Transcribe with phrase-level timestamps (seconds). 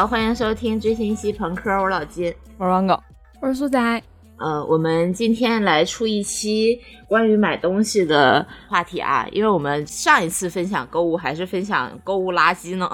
[0.00, 2.98] 好，欢迎收听最新一期朋克，我老金，我是王狗，
[3.42, 4.02] 我是苏仔。
[4.38, 12.88] 呃，我们今天来出一期关于买东西的话题啊，因为我们上一次分享购物还是分享购物垃圾呢，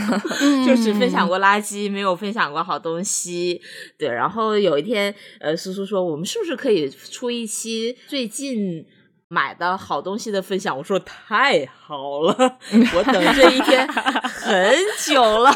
[0.66, 3.60] 就只分享过垃圾，没有分享过好东西。
[3.98, 8.86] 对，然后有一天，呃，苏苏说，我们是不是可以出一期最近
[9.28, 10.74] 买的好东西的分享？
[10.78, 12.34] 我说太好了，
[12.96, 14.74] 我等这一天很
[15.06, 15.52] 久了。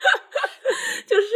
[1.06, 1.26] 就是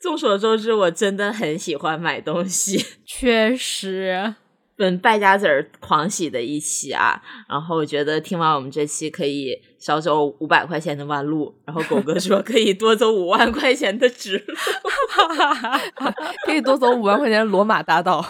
[0.00, 4.34] 众所周知，我真的很喜欢买东西， 确实，
[4.76, 7.22] 本败家子儿狂喜的一期啊。
[7.48, 9.62] 然后我觉得听完我们这期可以。
[9.78, 14.54] 少走五百块钱的弯路，然后狗哥说可以多走五万块钱的直路，
[16.44, 18.24] 可以多走五万块钱的罗马大道。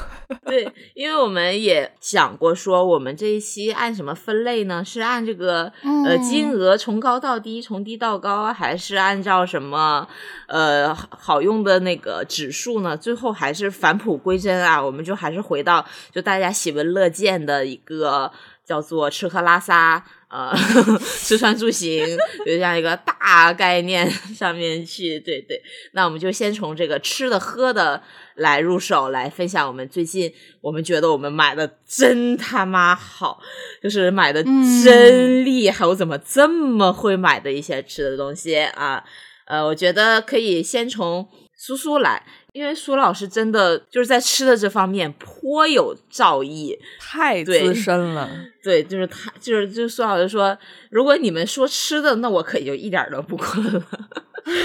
[0.45, 4.85] 对，因为我们也想过，说我们这一期按什么分类呢？
[4.85, 5.73] 是按这个
[6.07, 10.07] 呃金额从高到低，从低到高，还是按照什么
[10.49, 12.95] 呃好用的那个指数呢？
[12.95, 14.83] 最后还是返璞归真啊？
[14.83, 18.31] 我们就还是回到就大家喜闻乐见的一个
[18.67, 20.05] 叫做吃喝拉撒。
[20.29, 20.55] 呃，
[21.01, 22.07] 吃穿住行
[22.41, 25.61] 就这样一个大概念上面去，对对。
[25.93, 28.03] 那我们就先从这个吃的喝的
[28.35, 33.41] 来入手，来分享我们最近我们觉得我们买的真他妈好，
[33.83, 34.45] 就是买的
[34.85, 39.03] 真厉害，我怎么这么会买的一些吃的东西啊？
[39.47, 41.27] 呃，我觉得可以先从
[41.57, 42.23] 苏苏来。
[42.59, 48.29] 因为苏老师真的就是在吃的这方面颇有造诣，太资深了。
[48.61, 50.59] 对，就是他，就是就是苏老师说，
[50.91, 53.81] 如果你们说吃的，那我可就一点都不困了。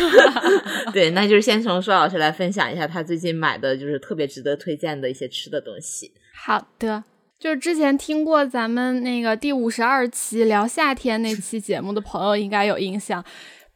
[0.91, 6.11] 对，那就是先从苏老师来分享一下他最近买的就是特别值得推荐的一些吃的东西。
[6.35, 7.03] 好的，
[7.39, 13.23] 就是之前听过咱们那个第五十二期聊夏天那期节目的朋友应该有印象，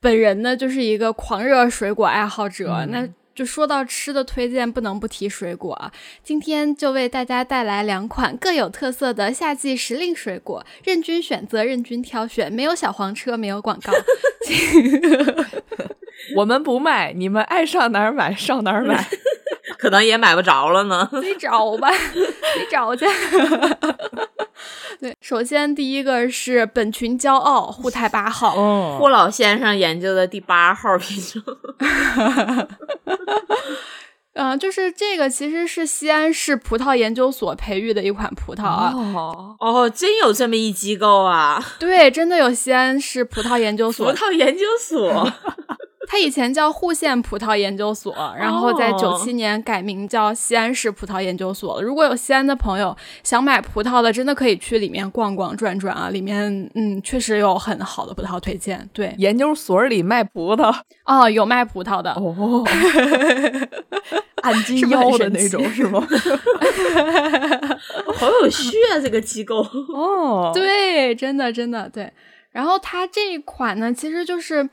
[0.01, 3.07] 本人呢就是一个狂热水果爱好者，那。
[3.37, 5.91] 就说到吃的推荐，不能不提水果啊！
[6.23, 13.93] 今天就为大家带来两款各有特色的夏季时令水果，任君选择，任君挑选，没有小黄车，没有广告。
[16.35, 19.07] 我们不卖，你们爱上哪儿买上哪儿买，
[19.77, 21.07] 可能也买不着了呢。
[21.13, 23.05] 自己找吧，自己找去。
[24.99, 31.41] 对，首先第一个是本群骄傲沪太八号，霍老先生研究的第八号品种。
[34.33, 38.93] 嗯， 就是这个，其实是西安市葡萄研究所培育的一款葡萄啊。
[39.59, 41.63] 哦，真有这么一机构啊？
[41.79, 44.11] 对，真的有西安市葡萄研究所。
[44.11, 45.31] 葡萄研究所。
[46.09, 51.81] 它以前叫户县葡萄研究所，然后在九七年改名叫西安市葡萄研究所。
[51.81, 56.09] 如果有西安的朋友想买葡萄的，真的可以去里面逛逛转转啊！
[56.09, 58.89] 里面嗯，确实有很好的葡萄推荐。
[58.93, 60.73] 对，研究所里卖葡萄
[61.03, 62.63] 哦，有卖葡萄的哦，
[64.43, 66.07] 按斤腰的那种是吗？
[68.15, 69.57] 好有趣啊，这个机构
[69.93, 72.09] 哦， 对，真的真的对。
[72.51, 74.69] 然后它这一款呢，其实就是。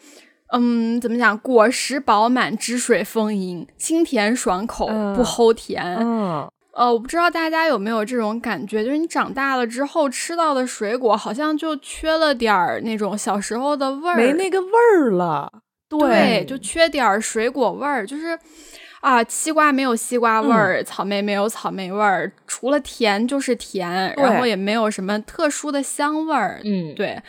[0.52, 1.36] 嗯，怎么讲？
[1.38, 5.96] 果实饱满，汁水丰盈，清甜爽口，不齁甜。
[5.98, 15.50] 嗯，呃，我不知道大家有没有这种感觉，就是你长大了之后吃到的水果，好像就缺了点儿那种小时候的味儿，没那个味儿了。
[15.88, 18.38] 对，就缺点儿水果味儿，就是
[19.00, 26.60] 啊，西瓜没有西瓜味儿，草莓没有草莓味儿，除了甜就是甜，然后也没有什么特殊的香味儿。
[26.64, 27.20] 嗯，对，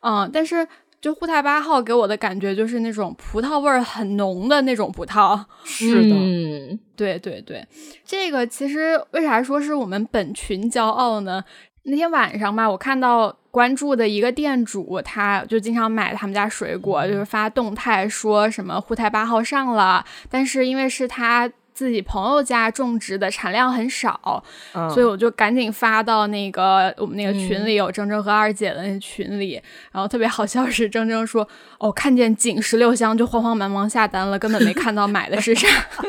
[0.00, 0.66] 嗯，但是。
[1.00, 7.66] 就沪太八号给我的感觉就是那种葡萄味儿很浓的那种葡萄， 是的，嗯，对对对，
[8.04, 11.42] 这个其实为啥说是我们本群骄傲呢？
[11.84, 21.50] 那天晚上吧，我看到关注的一个店主，他就经常买他们家水果，就是发动态说什么沪太八号上了，但是因为是他。
[21.80, 24.44] 自己朋友家种植的产量很少，
[24.92, 29.54] 所以我就赶紧发到那个我们那个群里，有铮铮和二姐的那群里。
[29.90, 31.48] 然后特别好笑是，铮铮说
[31.80, 35.66] ：“哦，看见仅十六箱就慌慌忙忙下单了，根本没看到买的是啥，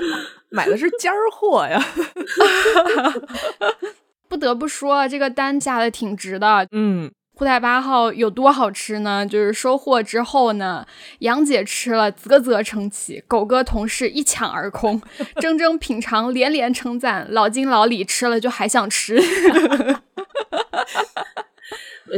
[0.52, 1.82] 买的是尖儿货呀。”
[4.28, 6.68] 不得不说，这个单下的挺值的。
[6.74, 7.10] 嗯。
[7.42, 9.26] 兔袋八号有多好吃呢？
[9.26, 10.86] 就是收货之后呢，
[11.22, 15.02] 杨姐吃了啧啧称奇，狗哥同事一抢而空，
[15.42, 19.20] 铮铮品尝连连称赞，老金老李吃了就还想吃。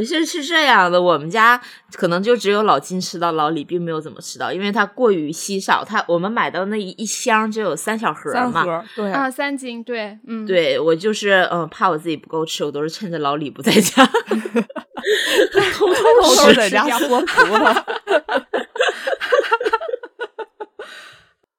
[0.02, 1.60] 是是这样的，我们家
[1.92, 5.84] 可能就只有老金吃到，老李并没有怎么吃到，因为它过于稀少。
[5.84, 14.04] 他我们买到那一一箱就有三小盒嘛，对啊，三斤，对，嗯，对我就是嗯，怕我自己不够吃，我都是趁着老李不在家
[15.74, 17.84] 偷偷偷偷在家剥 葡萄。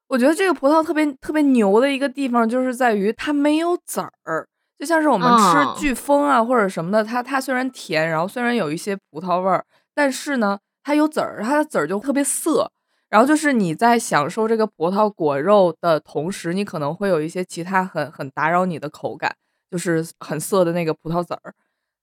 [0.08, 4.48] 我觉得这个葡萄特别特别牛的一个地方，就是在于它没有籽儿，
[4.86, 9.66] 就像是我们吃飓风啊或者什么的，它它虽然甜，然后虽然有一些葡萄味儿，
[9.96, 12.72] 但是呢，它有籽儿，它的籽儿就特别涩。
[13.10, 19.36] 然后就是你在享受这个葡萄果肉的同时，你可能会有一些其他很很打扰你的口感，
[19.72, 21.56] 就是很涩的那个葡萄籽儿。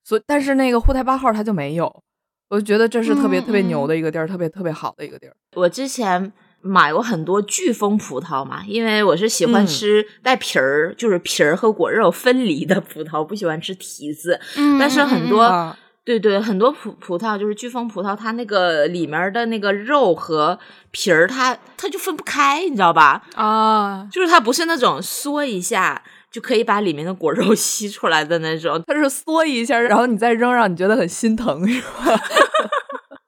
[0.02, 2.02] 所以，但是那个沪太八号它就没有，
[2.48, 5.36] 我就觉得这是特别特别牛的一个地儿，特别特别好的一个地儿。
[5.54, 14.40] 我之前买过很多巨峰葡萄嘛，因为我是喜欢吃带皮儿，就是皮儿和果肉分离的葡萄，不喜欢吃提子。
[14.56, 20.58] 嗯，但是很多，对对，很多葡葡萄就是巨峰葡萄，它那个里面的那个肉和
[20.90, 23.22] 皮儿，它它就分不开，你知道吧？
[23.34, 26.02] 啊，就是它不是那种缩一下。
[26.32, 32.18] 就可以把里面的果肉吸出来的那种，它是缩一下，然后你再扔，让你觉得很心疼，是吧？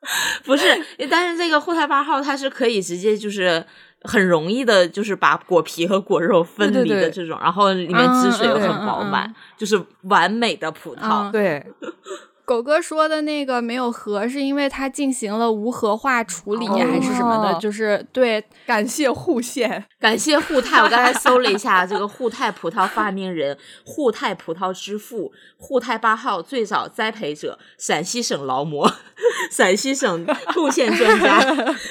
[0.45, 0.65] 不是，
[1.11, 3.65] 但是这个后台八号它是可以直接就是
[4.03, 11.31] 很容易的，就是把果皮和果肉分离的这种，然后里面汁水又很饱满，就是完美的葡萄。
[11.31, 11.65] 对。
[12.45, 17.59] 狗哥说的那个没有核，是因为它进行了无核化处理还是什么的？
[17.59, 20.83] 就是对，感谢户县，感谢沪太。
[20.83, 28.93] 我刚才搜了一下，这个沪太葡萄发明人、沪太葡萄之父、沪太八号最早栽培者、陕西省劳模、
[29.51, 31.41] 陕西省户县专家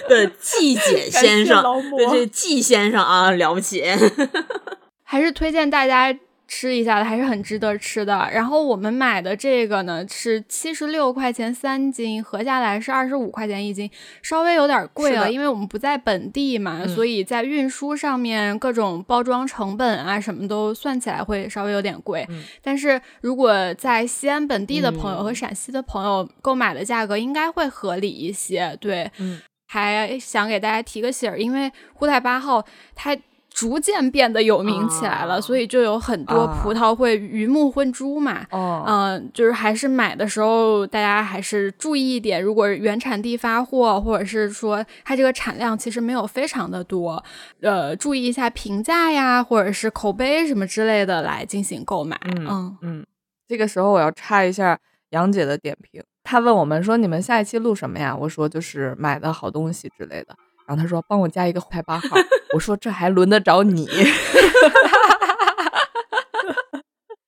[0.08, 1.64] 的季 简先生，
[1.98, 3.84] 对这季先生啊，了不起，
[5.04, 6.16] 还是推荐大家。
[6.48, 8.30] 吃一下的还是很值得吃的。
[8.32, 13.90] 然后我们买的这个呢是七十六块钱三斤，合下来是二十五块钱一斤，
[14.22, 22.28] 稍微有点贵了，因为我们不在本地嘛，所以在运输上面各种包装成本啊什么都算起来会稍微有点贵。
[22.62, 28.78] 但是如果在西安本地的朋友和陕西的朋友购买的价格应该会合理一些。
[28.80, 29.12] 对，
[29.68, 32.64] 还想给大家提个醒儿，因为沪太八号
[32.96, 33.18] 它。
[33.64, 38.46] 逐渐变得有名起来了，所以就有很多葡萄会鱼目混珠嘛。
[38.52, 42.44] 嗯，就是还是买的时候，大家还是注意一点。
[42.44, 47.24] 如果原产地发货，或者是说它这个产量其实没有非常的多，
[47.62, 52.20] 呃，注意一下评价呀，或者是口碑什么之类的来进行购买。
[52.36, 53.06] 嗯嗯，
[53.48, 54.78] 这个时候我要插一下
[55.12, 60.36] 杨姐的点评，她问我们说：“你们下一期录什么呀？”我说：“就是买的好东西之类的。”
[60.74, 62.18] 然后他说：“帮我加一个后排八号。”
[62.56, 63.88] 我说：“这还轮得着你？”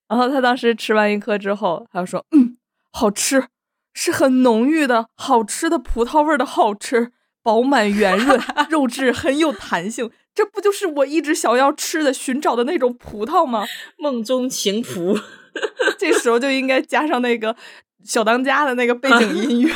[0.09, 2.57] 然后他当时吃完一颗之后，他说：“嗯，
[2.91, 3.45] 好吃，
[3.93, 7.11] 是很浓郁的好吃的葡萄味的好吃，
[7.43, 10.09] 饱满圆润，肉质很有弹性。
[10.33, 13.63] 这不就是我一直想要吃的、寻找的那种葡萄吗？
[13.99, 15.19] 梦中情 葡。
[15.99, 17.55] 这时候就应该加上那个
[18.03, 19.71] 小当家的那个背景音乐。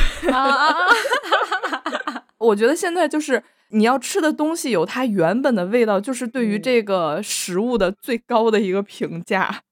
[2.40, 9.62] 我觉得现在就是你要吃的东西有它原本的味道，就是对于这个食物的最高的一个评价。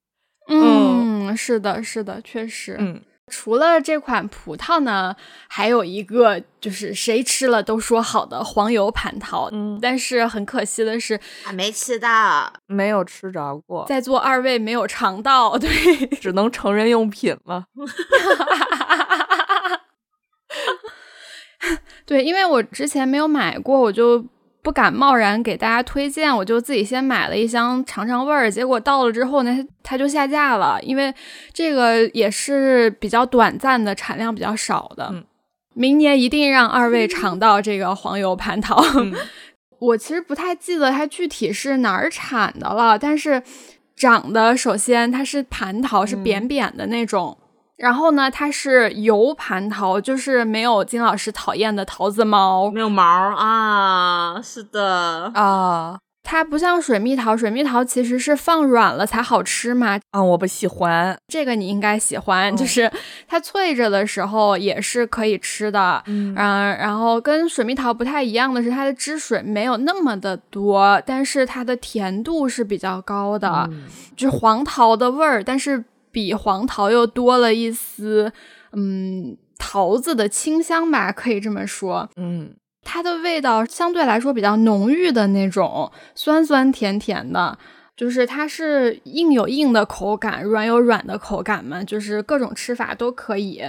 [0.48, 2.76] 嗯，是的，是的，确实。
[2.78, 5.14] 嗯，除了这款葡萄呢，
[5.46, 9.50] 还有一个就是谁吃了都说好的黄油蟠桃。
[9.52, 15.68] 嗯，但是很可惜的是，还没吃到，没有吃着过，在座二位没有尝到，对，
[16.16, 17.66] 只能成人用品了。
[22.08, 24.24] 对，因为我之前没有买过，我就
[24.62, 28.50] 不敢贸然给大家推荐，我就自己先买了一箱尝尝味儿。
[28.50, 31.14] 结果到了之后呢，它就下架了，因为
[31.52, 35.22] 这个也是比较短暂的，产量比较少的。
[35.74, 38.82] 明年一定让二位尝到这个黄油蟠桃。
[39.78, 43.42] 我其实不太记得它具体是哪儿产的了，但是
[43.94, 47.36] 长得首先它是蟠桃，是扁扁的那种。
[47.78, 55.30] 然后呢，它是油蟠桃，就是没有金老师讨厌的桃子毛，没有毛啊，是的。
[55.32, 62.66] 啊，它不像水蜜桃，水蜜桃其实是放软了才好吃嘛，啊，我不喜欢，这个你应该喜欢，就。
[62.66, 62.90] 是
[63.28, 73.70] 它脆着的时候也是可以吃的，嗯，然后跟水蜜桃不太一样的是，它的汁水没有那么的多，但是它的甜度是比较高的，
[74.16, 75.84] 就是黄桃的味儿，但是。
[76.10, 78.32] 比黄桃又多了一丝，
[78.72, 82.08] 嗯，桃子的清香吧，可以这么说。
[82.16, 87.58] 嗯，它的味道相对来说比较浓郁的那种，酸酸甜甜的，
[87.96, 93.62] 就是它是硬有硬的口感，软有软的口感嘛，就是各种吃法都可以。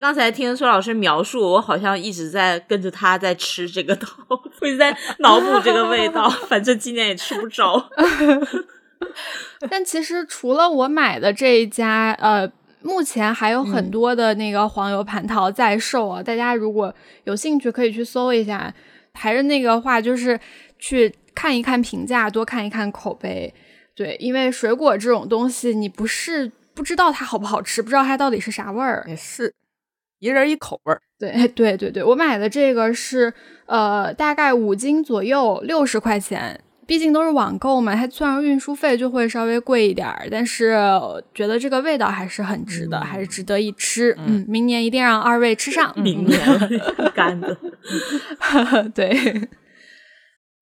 [0.00, 7.90] 刚才听苏老师描述，我好像一直在跟着他在吃这个桃，我 一直在脑补这个味道， 反正今年也吃不着。
[9.70, 12.50] 但其实除了我买的这一家，呃，
[12.82, 16.22] 目前还有很多的那个黄油蟠桃在售啊。
[16.22, 18.72] 大家如果有兴趣，可以去搜一下。
[19.14, 20.38] 还是那个话，就是
[20.78, 23.52] 去看一看评价，多看一看口碑。
[23.96, 29.04] 对，因为水果这种东西，你不是不知道它好不好吃，不知道它到底是啥味儿。
[29.08, 29.52] 也是，
[30.20, 31.02] 一人一口味儿。
[31.18, 33.34] 对对对对，我买的这个是
[33.66, 36.60] 呃，大概五斤左右，六十块钱。
[36.88, 40.74] 毕竟都是网购嘛，它虽然运输费就会稍微贵一点儿，但是
[41.34, 44.16] 觉得这个味道还是很值的，还是值得一吃。
[44.26, 45.92] 嗯，明年一定让二位吃上。
[46.00, 46.40] 明年
[47.14, 47.54] 干的，
[48.94, 49.48] 对。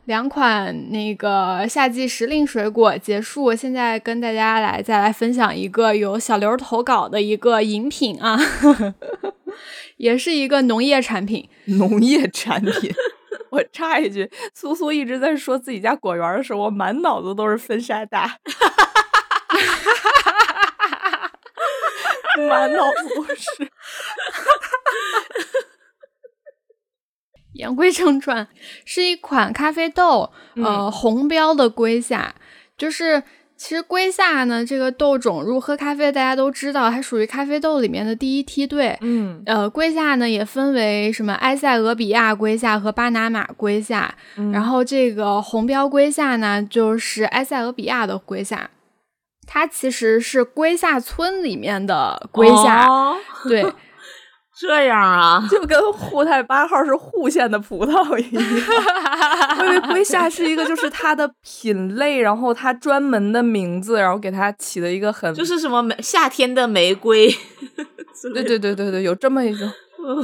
[0.07, 8.37] 两款那个夏季时令水果结束，现在跟大家来再来分享一个有小刘投稿的一个饮品啊，
[9.99, 11.49] 也是一个农业产品。
[11.67, 12.93] 农业产品。
[13.57, 18.39] 我插一句，苏苏一直在说自己家果园的时候，我满脑子都是分沙大，
[22.49, 23.71] 满脑子都是。
[27.55, 28.47] 言归正传，
[28.85, 32.35] 是一款咖啡豆，呃，红标的龟夏，
[32.77, 33.23] 就是。
[33.57, 38.97] 其实龟夏呢，这个豆种如果喝咖啡，大家都知道，它属于咖啡豆里面的第一梯队。
[39.01, 44.15] 嗯，呃，龟夏呢也分为什么埃塞俄比亚龟夏和巴拿马龟夏，
[44.53, 48.69] 然后这个红标龟夏呢就是埃塞俄比亚的龟夏，
[49.47, 52.87] 它其实是龟夏村里面的龟夏，
[53.49, 53.65] 对。
[54.59, 58.43] 这样啊，就跟沪太八号是户县的葡萄一样。
[59.61, 67.29] 因为龟夏是一个，就是它的品类，然后它专门的名字，然后给它起了一个很，就是什么玫夏天的玫瑰。
[68.35, 69.71] 对对对对对，有这么一种。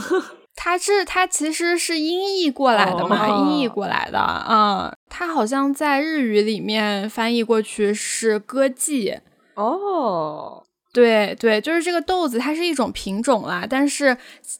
[0.56, 4.90] 它是它其实是音译过来的嘛，音译过来的嗯。
[5.08, 9.18] 它好像在日语里面翻译过去是歌妓
[9.54, 10.61] 哦。
[10.92, 13.66] 对对，就是这个豆子，它是一种品种啦。
[13.68, 14.14] 但是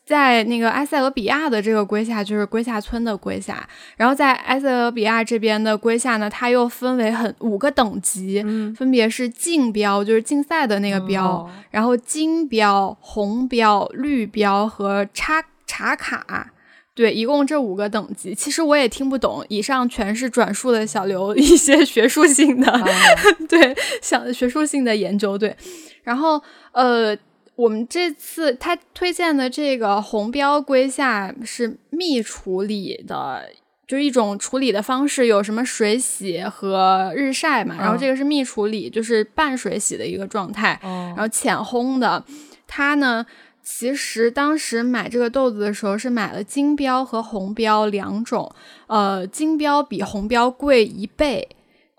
[0.07, 3.69] 在那个埃塞俄比亚的这个龟下，就是龟下村的龟下。
[3.97, 8.43] 然后在埃塞俄比亚这边的龟下呢，它又分为很五个等级，
[8.75, 16.51] 分别是竞标，就是竞赛的那个标，然后金标、红标、绿标和插茶卡。
[16.95, 19.43] 对，一共这五个等级，其实我也听不懂。
[19.49, 22.71] 以上全是转述的小刘 一些学术性的，
[23.49, 25.39] 对，想学术性的研究。
[25.39, 25.57] 对，
[26.03, 27.17] 然后呃，
[27.57, 33.43] 我们这次他推荐的这个红标龟下是蜜处理的，
[33.89, 37.75] 就是一种处理的方式，有什么水洗和日晒嘛。
[37.79, 42.23] 然后这个是蜜处理，就是半水洗的一个状态，然后浅烘的。
[42.67, 43.25] 它呢？
[43.63, 48.53] 其实当时买这个豆子的时候是买了金标和红标两种，
[48.89, 51.49] 呃，金标比红标贵一倍，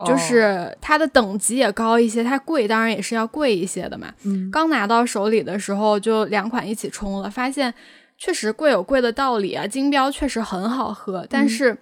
[0.06, 4.14] 就是它的等级也高一些，它贵当然也是要贵一些的嘛。
[4.26, 7.74] 嗯，刚拿到手里的时候就两款一起冲了，发现
[8.18, 11.78] 确实贵有贵的道理啊，金标确实很好喝，但是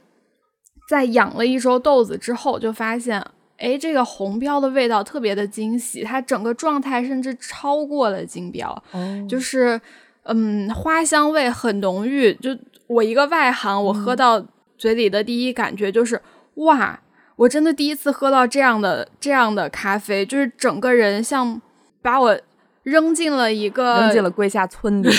[0.88, 3.25] 在养了一周豆子之后就发现。
[3.61, 8.83] 哎，这个红标的味道特别的惊喜，它整个状态甚至超过了金标，
[9.29, 9.79] 就是
[10.23, 12.33] 嗯，花香味很浓郁。
[12.33, 12.49] 就
[12.87, 14.43] 我一个外行，我喝到
[14.77, 16.19] 嘴里的第一感觉就是
[16.55, 16.99] 哇，
[17.35, 21.61] 我真的第一次喝到这样的这样的咖啡，就是整个人像
[22.01, 22.39] 把我
[22.83, 25.09] 扔进了一个扔进了龟下村里。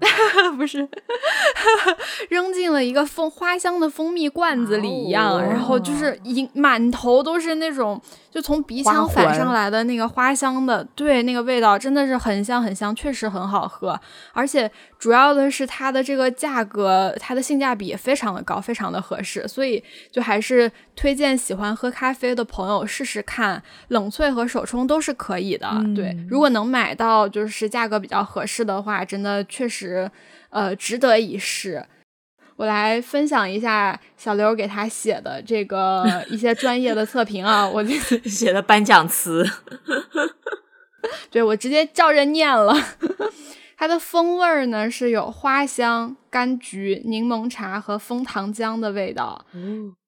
[0.56, 0.88] 不是，
[2.30, 8.00] 扔进了一个蜂花香的蜂蜜罐子里一样，然后就是一满头都是那种。
[8.30, 13.98] 就从鼻腔反上来的那个花香的，对那个味道真的是很香很香，确实很好喝。
[14.32, 19.46] 而且主要的是它的这个价格，它的性价比也非常的高，非常的合适。
[19.46, 25.68] 所以就还是推荐喜欢喝咖啡的朋友试试看，冷萃和手冲都是可以的。
[25.94, 30.10] 对，如果能买到就是价格比较合适的话，真的确实
[30.50, 31.86] 呃值得一试。
[32.56, 37.84] 我来分享一下小刘给他写的这个 一些专业的测评啊，我
[38.26, 39.48] 写的颁奖词，
[41.30, 42.74] 对我直接照着念了。
[43.80, 49.46] 它的风味儿呢是有花香、柑橘、柠檬茶和枫糖浆的味道，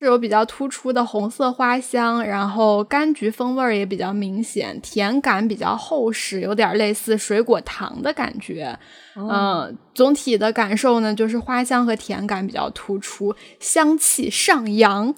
[0.00, 8.76] 是有比较突出的红色花香，然后柑橘风味儿也比较明显，甜感比较厚实，有点类似水果糖的感觉。
[9.14, 15.14] 嗯，总体的感受呢就是花香和甜感比较突出，香气上扬，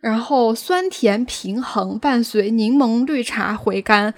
[0.00, 4.14] 然后酸甜平衡，伴随柠檬绿茶回甘。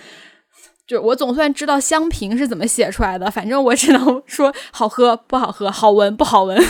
[0.93, 6.61] 就我总算知道香评是怎么写出来的，反正我只能说好喝不好喝，好闻不好闻。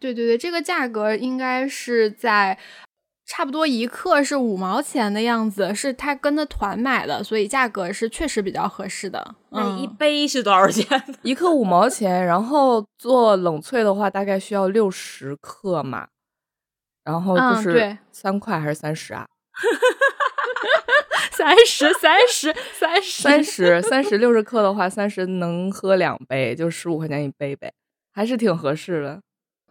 [0.00, 2.58] 对对对，这个价格应该是在
[3.26, 9.34] 差不多一克是五毛钱的样子，是他跟着团买的，所以价格是确实比较合适的。
[9.50, 11.02] 那一杯是多少钱？
[11.20, 16.08] 一克五毛钱，然后做冷萃的话大概需要六十克嘛。
[17.04, 19.26] 然后就是三块还是三十啊？
[21.36, 27.72] 三十，三十，三十，三十，三十六十克的话，三十能喝两杯，就十五块钱一杯呗，
[28.12, 29.20] 还是挺合适的。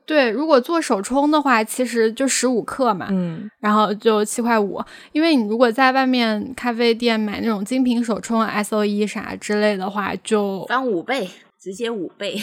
[0.05, 4.79] 对，如果做手冲的话，其实就十五克嘛，嗯，然后就七块五。
[5.11, 11.27] 因为你如果在外面咖啡店买那种精品手冲，S O E 啥之类的话，就翻五倍，
[11.59, 12.39] 直接五倍。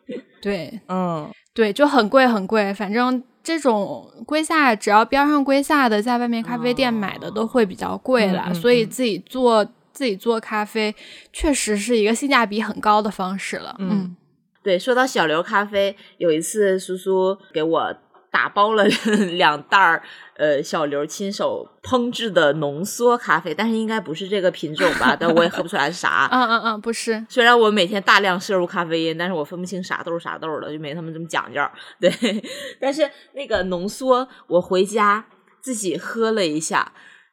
[0.42, 2.74] 对，嗯，对，就很贵很贵。
[2.74, 8.52] 反正这种龟下，只要边上龟下的，在外面咖啡店买的都会比较贵了。
[8.52, 10.92] 所以自己做自己做咖啡，
[11.32, 13.76] 确实是一个性价比很高的方式了。
[13.78, 14.16] 嗯。
[14.64, 17.96] 对，说到小刘咖啡，有一次苏苏给我
[18.32, 18.84] 打包了
[19.38, 20.02] 两袋儿，
[20.38, 25.16] 呃，小刘亲手烹制的浓缩咖啡，但是应该不是这个品种吧？
[25.18, 26.28] 但我也喝不出来是啥。
[26.30, 27.24] 嗯嗯嗯，不是。
[27.28, 31.60] 虽然我每天大量摄入咖啡因，但是我分不清啥豆啥豆的，就没他们这么讲究。
[31.98, 32.10] 对，
[32.80, 35.26] 但是那个浓缩，我回家
[35.62, 36.92] 自己喝了一下，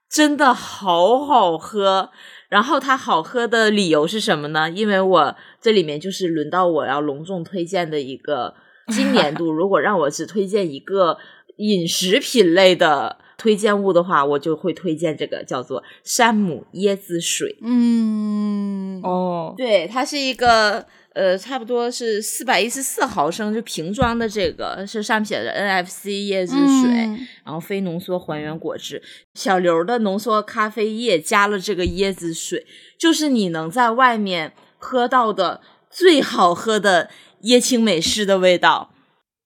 [0.10, 2.10] 真的好好喝。
[2.50, 4.70] 然后它好喝的理由是什么呢？
[4.70, 8.54] 因为我这里面就是轮到我要隆重推荐的一个
[8.90, 11.18] 今年度， 如果让我只推荐一个
[11.58, 17.58] 饮食品类的推荐物的话，我就会推荐这个叫做山姆椰子水。
[17.62, 20.86] 嗯，哦，对，它是一个。
[21.16, 26.90] 呃，差不多是四百一十四毫升，就瓶装的这个是上面写的 NFC 椰子水，
[27.46, 29.00] 然后非浓缩还原果汁，
[29.36, 32.66] 小刘的浓缩咖啡液加了这个椰子水，
[32.98, 37.12] 就是你能在外面喝到的最好喝的
[37.44, 38.93] 椰青美式的味道。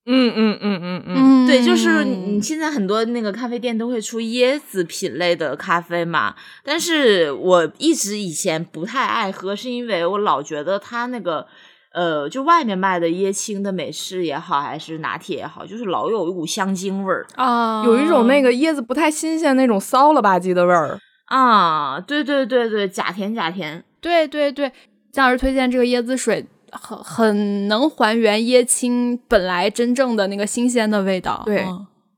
[0.09, 11.45] 嗯嗯嗯嗯嗯，对，就是你现在很多那个咖啡店都会出椰子品类的咖啡嘛，但是我一直以前不太爱喝，是因为我老觉得它那个
[11.93, 17.25] 呃，就外面卖的椰青的美式也好，还是拿铁也好，就是老有一股香精味儿。
[17.35, 20.97] 啊，有一种那个椰子不太新鲜那种骚了吧唧的味儿。
[21.25, 24.71] 啊，对对对对，假甜假甜，对对对，
[25.11, 26.45] 姜老师推荐这个椰子水。
[26.81, 31.65] 很很能还原椰青本来真正的那个新鲜的味道，对，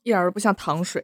[0.03, 1.03] 一点都不像糖水。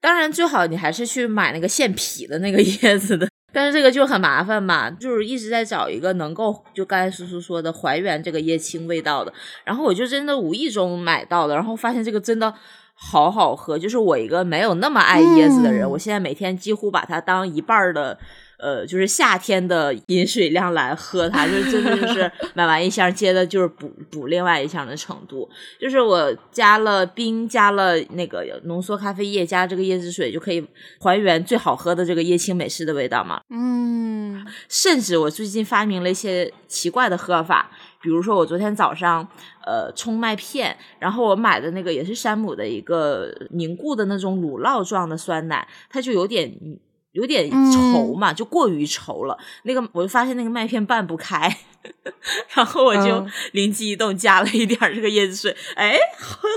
[0.00, 9.32] 当然，最好你还是去买那个现皮的那个椰子的， 但是这个就很麻烦嘛，就是一直在找一个能够就刚才叔叔说的还原这个椰青味道的。
[9.64, 12.52] 然后我就真的无意中买到的，然后发现这个真的
[12.94, 13.78] 好好喝。
[13.78, 18.18] 就是我一个没有那么爱椰子的人，我现在每天几乎把它当一半的。
[18.64, 25.46] 呃，就是夏天的饮水量来喝它，就真的就是 买完一箱接着就是补补另外一箱的程度。
[25.78, 30.66] 就是我加了冰，加了那个浓缩咖啡液，加这个椰子水，就可以
[30.98, 33.42] 还原最好喝的这个椰青美式的味道嘛。
[33.50, 39.28] 嗯，甚至我最近发明了一些奇怪的喝法，比如说我昨天早上
[39.66, 46.50] 呃冲麦片，然后我买的那个也是山姆的一个凝固的那种乳酪状的酸奶，它就有点。
[47.14, 49.36] 有点稠嘛，就过于稠了。
[49.62, 51.56] 那个我就发现那个麦片拌不开，
[52.54, 55.96] 然后我就灵机一动加了一点这个椰子水，哎，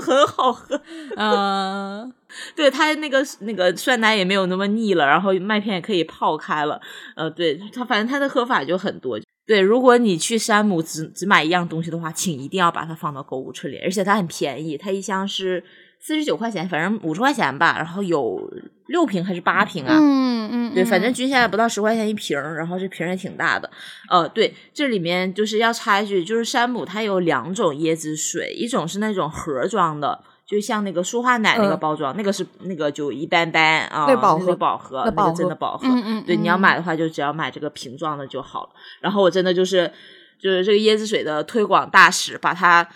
[0.02, 0.80] 很好喝。
[1.16, 2.12] 嗯，
[2.54, 6.80] 对它那个那个酸奶也没有那么腻了，然后麦片也可以泡开了。
[7.16, 9.18] 呃，对它反正它的喝法就很多。
[9.46, 15.62] 对，如果你去山姆只只买一样东西的话，请一定要把它放到购物车里，而且它很便宜，它一箱是。
[16.00, 18.40] 四十九块钱，反正五十块钱吧，然后有
[18.86, 19.94] 六瓶还是八瓶啊？
[19.94, 23.68] 嗯嗯，对，反正均下来不到十块钱一瓶，然后这瓶也挺大的。
[24.08, 35.86] 呃，对，这里面就是要插一句，就是山姆它有两种椰子水，一种是那种盒装的，就像那个舒化奶那个包装，那个是那个就一般般啊，那饱和饱和，那个真的饱和。
[35.86, 38.70] 嗯嗯，对，你要买的话就只要买这个瓶装的就好了。
[39.00, 39.92] 然后我真的就是
[40.40, 42.88] 就是这个椰子水的推广大使，把它。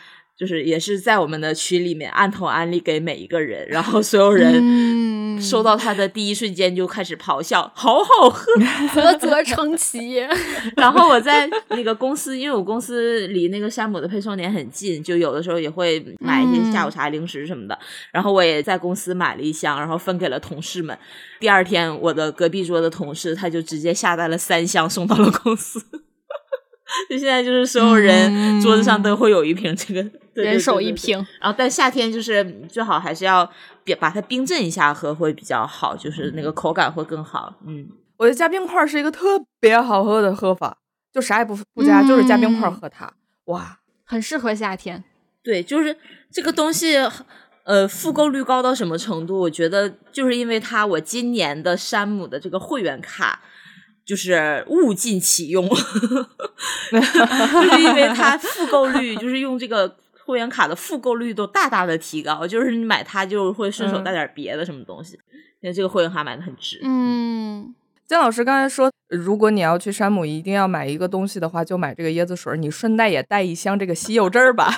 [0.43, 8.45] 就是也是在我们的群里面按头安利给每一个人，然后所有人收到它的第一瞬间就开始咆哮，好好喝，
[8.93, 10.17] 啧啧称奇。
[10.77, 17.79] 然后我在那个公司，因为我公司离那个山姆的配送点很近，就有的时候也会买一些下午茶零食什么的。
[18.11, 20.99] 然后我也在公司买了一箱，然后分给了同事们。
[21.39, 25.81] 第二天，我的隔壁桌的同事他就直接下单了三箱送到了公司。
[27.11, 30.11] 就现在就是所有人桌子上都会有一瓶这个。
[30.35, 33.47] 人手一瓶，然后但夏天就是最好还是要
[33.85, 37.55] 别把它冰镇一下喝会比较好，就是那个口感会更好。
[37.67, 40.79] 嗯，我觉得加冰块是一个特别好喝的喝法，
[41.13, 43.13] 就啥也不不加，就是加冰块喝它，
[43.45, 45.05] 哇，很适合夏天。
[45.45, 45.95] 对，就是
[46.33, 46.97] 这个东西，
[47.65, 49.39] 呃，复购率高到什么程度？
[49.39, 53.43] 我觉得就是因为它，我今年的山姆的这个会员卡
[54.07, 55.69] 就是物尽其用，
[57.01, 59.97] 就是因为它复购率 就是用这个。
[60.25, 65.19] 会员卡的复购率都大大的提高，就是你买它就会顺手带点别的什么东西，
[65.61, 66.79] 因为这个会员卡买的很值。
[66.85, 67.75] 嗯，
[68.07, 74.73] 姜老师刚才说，如果你要去山姆，一定要买一个东西的话，就买这个椰子水，你顺带也带一箱这个西柚汁儿吧。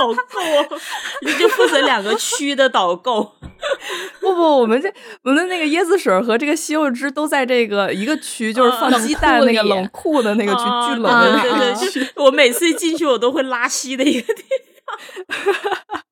[0.00, 0.76] 导购，
[1.26, 3.32] 你就负责两个区的导购。
[4.20, 4.88] 不不，我们这
[5.22, 12.08] 我们的那个椰子水和这个西柚汁都在这个一个区，就是放鸡蛋那个冷库的那个区，巨冷的那个区。
[12.16, 14.42] 我每次进去，我都会拉稀的一个地
[14.86, 16.04] 方。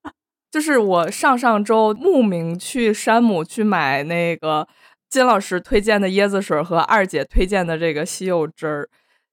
[0.51, 4.67] 就是我上上周慕名去山姆去买那个
[5.09, 8.89] 金老师推荐的椰子水和二姐推荐的这个西柚汁儿。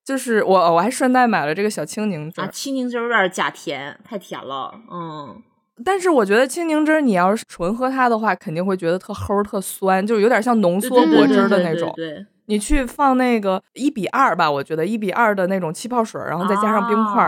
[0.05, 4.71] 就是我，我还顺带买了这个小青柠汁啊，青柠汁有点假甜，太甜了。
[4.91, 5.41] 嗯，
[5.83, 11.91] 但是我觉得青柠汁你要是纯喝它的话，肯定会觉得特齁、特酸，就有点像浓缩果汁的那种。
[11.95, 17.27] 对，你去放那个一比二吧，我觉得一比二的那种气泡水，然后再加上冰块，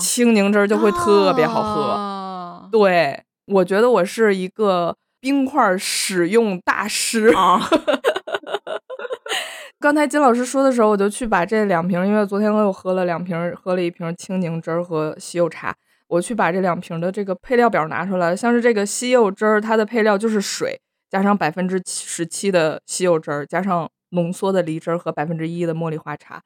[0.00, 2.68] 青柠汁就会特别好喝。
[2.72, 7.32] 对，我觉得我是一个冰块使用大师。
[9.78, 15.76] 刚才金老师说的时候，我就去把这两瓶，因为昨天我又喝了两瓶，喝了一瓶青柠汁儿和西柚茶，
[16.08, 18.34] 我去把这两瓶的这个配料表拿出来。
[18.34, 26.42] 像是这个西柚汁儿，它的配料就是水加上百分之十七的西柚汁儿，加上浓缩的梨汁儿和百分之一的茉莉花茶，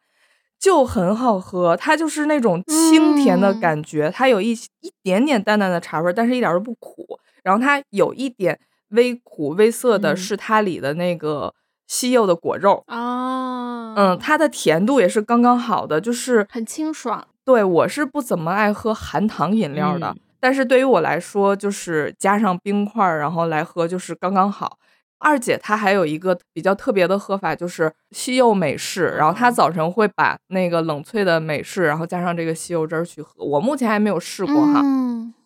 [0.59, 1.77] 就很好喝。
[1.77, 7.07] 它就是那种清甜的感觉，它有一一点点淡淡的茶味，但是一点都不苦。
[7.45, 11.55] 然后它有一点微苦微涩的，是它里的那个。
[11.91, 17.27] 西柚的果肉啊，嗯，它的甜度也是刚刚好的，就是很清爽。
[17.45, 24.79] 对我是不怎么爱喝含糖饮料的，但是对于我来说，就是加上冰块然后来喝就是刚刚好。
[25.19, 33.45] 二姐她还有一个比较特别的喝法，就是西柚美式，然后她早晨会把那个冷萃的美式，然后加上这个西柚汁儿去喝。
[33.45, 34.81] 我目前还没有试过哈，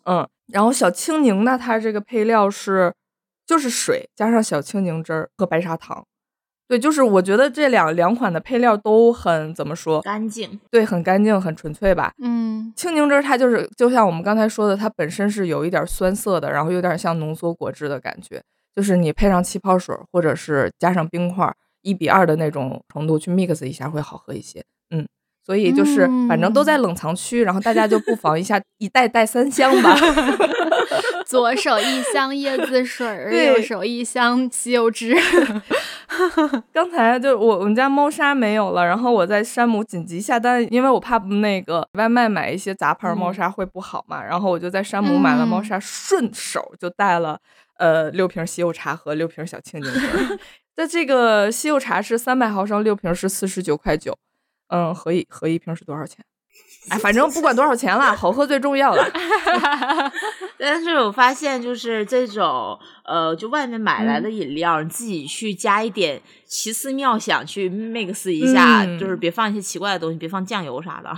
[0.04, 2.92] 嗯，然后小青柠呢，它这个配料是
[3.46, 6.04] 就是水加上小青柠汁儿和白砂糖。
[6.66, 10.00] 对，就是我觉得这两两款的配料都很怎么说？
[10.00, 10.58] 干净。
[10.70, 12.12] 对，很干净，很纯粹吧？
[12.22, 12.72] 嗯。
[12.74, 18.42] 青柠汁它就是就像我们刚才说的，它本身是有一点酸涩的，然后有点像浓缩果汁的感觉。
[18.74, 24.64] 就是你配上气泡水，或者是加上冰块，一比二的那种程度去 mix 一下会好喝一些。
[25.44, 25.46] 嗯。
[25.46, 29.94] 所以就是反正都在冷藏区，然后大家就不妨一下一袋带三箱吧。
[31.26, 35.14] 左手一箱椰子水儿，右手一箱西柚汁。
[36.72, 47.38] 刚才就我我们家猫砂没有了，然后我在山姆紧急下单，因为我怕那个外卖买一些杂牌猫砂会不好嘛，然后我就在山姆买了猫砂，顺手就带了
[47.78, 50.38] 呃六瓶西柚茶和六瓶小青柠汁。
[50.76, 54.16] 那这个西柚茶是三百毫升，六瓶是四十九块九，
[54.68, 56.24] 嗯，合一合一瓶是多少钱？
[56.88, 59.04] 哎，反正不管多少钱了，好喝最重要了。
[60.56, 71.12] 但是我发现，就是这种呃，就外面买来的饮料，你自己去加一点奇思妙想去 mix 一下，就是别放一些奇怪的东西，别放酱油啥的，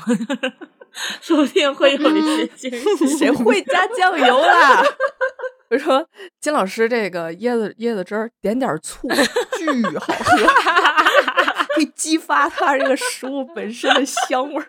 [1.20, 3.18] 说不定会有一些惊喜。
[3.18, 4.82] 谁会加酱油啦？
[5.68, 6.06] 我说
[6.40, 9.08] 金老师，这个椰子椰子汁儿点点醋，
[9.58, 10.36] 巨好喝，
[11.76, 14.66] 可以激发它这个食物本身的香味儿。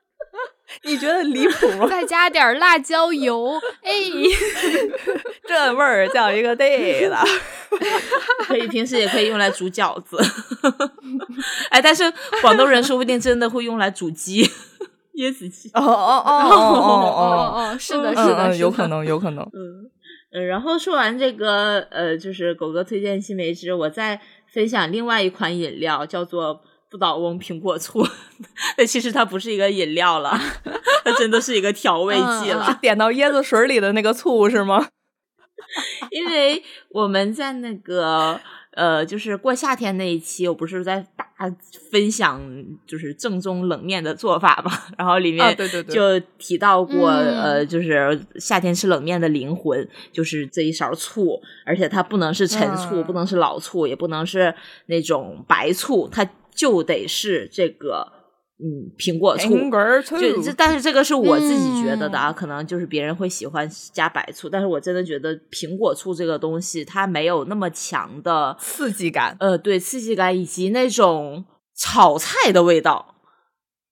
[0.84, 1.88] 你觉得离谱吗？
[1.88, 3.92] 再加点辣椒油，哎，
[5.48, 7.18] 这味儿叫一个对的。
[8.46, 10.18] 可以平时也可以用来煮饺子。
[11.70, 12.04] 哎，但是
[12.42, 14.44] 广东人说不定真的会用来煮鸡，
[15.16, 15.70] 椰子鸡。
[15.74, 19.44] 哦哦哦哦哦哦哦，是的，是的，有可能，有可能。
[19.54, 19.90] 嗯
[20.34, 24.20] 嗯，然后说完这个，呃，就是狗哥推荐新梅汁，我再
[24.52, 26.62] 分享另外一款饮料，叫做。
[26.90, 28.06] 不倒翁苹果醋，
[28.78, 30.40] 那其实它不是一个饮料了，
[31.04, 32.78] 它真的是一个调味剂了。
[32.82, 34.88] 点到椰子水里的那个醋是吗？
[36.12, 38.40] 因为我们在那个
[38.72, 41.26] 呃，就是过夏天那一期，我不是在大
[41.92, 42.42] 分享
[42.86, 45.58] 就是正宗冷面的做法嘛，然后里面
[45.90, 56.26] 就提到过呃，就是夏天吃冷面的灵魂就是这一勺醋，而且它不能是陈醋，不能是老醋，也不能是那种白醋，它。
[56.58, 58.12] 就得是这个，
[58.60, 59.54] 嗯，苹果醋，
[60.20, 73.16] 就这，但是这个是我自己觉得的啊，可能就是别人会喜欢加白醋，但是我真的觉得苹果醋这个东西，它没有那么强的刺激感，呃，对，刺激感以及那种炒菜的味道，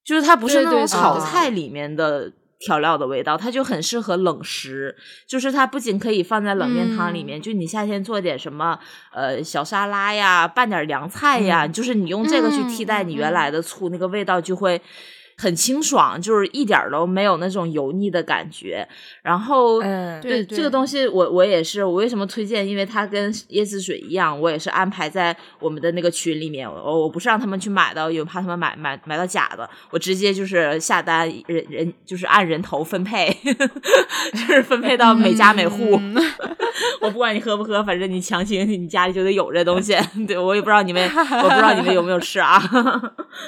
[0.03, 2.33] 就是它不是那种炒菜里面的。
[2.59, 4.95] 调料的味道，它就很适合冷食，
[5.27, 8.79] 就是它不仅可以放在冷面汤里面，就你夏天做点什么
[9.13, 14.81] 呃小沙拉呀，拌点凉菜呀，就是你用这个去替代你原来的醋，那个味道就会
[15.37, 18.87] 很清爽，就是一点都没有那种油腻的感觉。
[19.21, 22.67] 然后，嗯，对这个东西，我我也是，我为什么推荐？
[22.67, 26.69] 因为它跟椰子水一样，我也是安排在我们的那个群里面。
[26.69, 29.69] 我我不是让他们去买的，因为怕他们买买买到假的。
[29.91, 33.35] 我直接就是下单，人人就是按人头分配，
[34.31, 35.99] 就是分配到每家每户。
[37.01, 39.95] 我不管你喝不喝，反正你强行你家里就得有这东西。
[40.27, 42.61] 对我也不知道你们，我不知道你们有没有吃啊？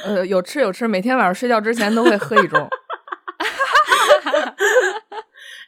[0.06, 2.68] 呃，有吃有吃，每天晚上睡觉之前都会喝一盅。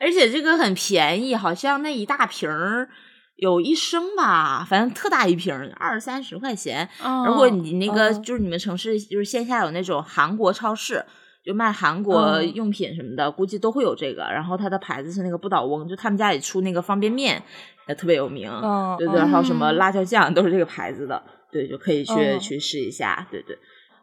[0.02, 2.88] 而且这个很便宜，好像那一大瓶儿
[3.36, 6.88] 有一升吧，反正特大一瓶，二三十块钱。
[7.26, 11.06] 如果你那个就是你们城市就是线下有那种韩国超市，
[11.44, 14.24] 就卖韩国用品什么的，估计都会有这个。
[14.24, 17.44] 然后它的牌子是那个不倒翁，就他们家里出那个方便面
[17.88, 18.50] 也特别有名，
[18.98, 23.58] 对对，还有什么辣椒酱都是这个牌子的，对，就可以去去试一下，对对。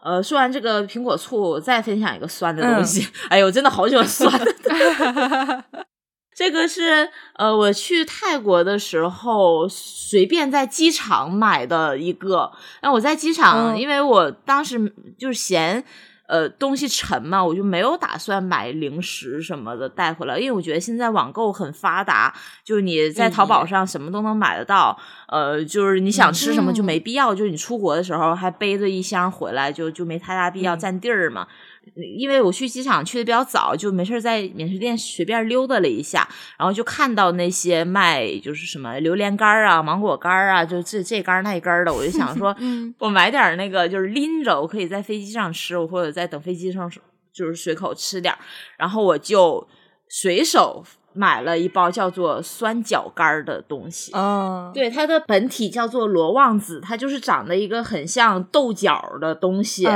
[0.06, 3.08] 呃，说完这个苹果醋，我再分享一个酸的东西。
[3.28, 5.64] 哎呦，真的好喜欢酸的。
[6.32, 12.52] 这个是呃，我去泰国的时候随便在机场买的一个。
[12.82, 15.82] 那我在机场，因为我当时就是嫌。
[16.26, 22.34] 呃，东西沉嘛，我就没有打算买零食什么的带回来，因为我觉得现在网购很发达，
[22.64, 24.98] 就是你在淘宝上什么都能买得到。
[25.28, 31.46] 呃，就是你想吃什么就没必要，就是你出国的时候还背着一箱回来，就就没太大必要占地儿嘛。
[31.94, 42.54] 因为我去机场去的比较早，就没事在免税店随便溜达了一下，然后就看到那些卖就是什么榴莲干啊、芒果干啊，就这这干那干的，我就想说，
[42.98, 46.90] 我买点那个就是拎着，我可以在飞机上吃，或者在等飞机上
[47.32, 48.34] 就是随口吃点
[48.78, 49.66] 然后我就
[50.08, 54.12] 随手买了一包叫做酸角干的东西。
[54.14, 59.86] 嗯，对，它的本体叫做罗望子，它就是长得一个很像豆角的东西。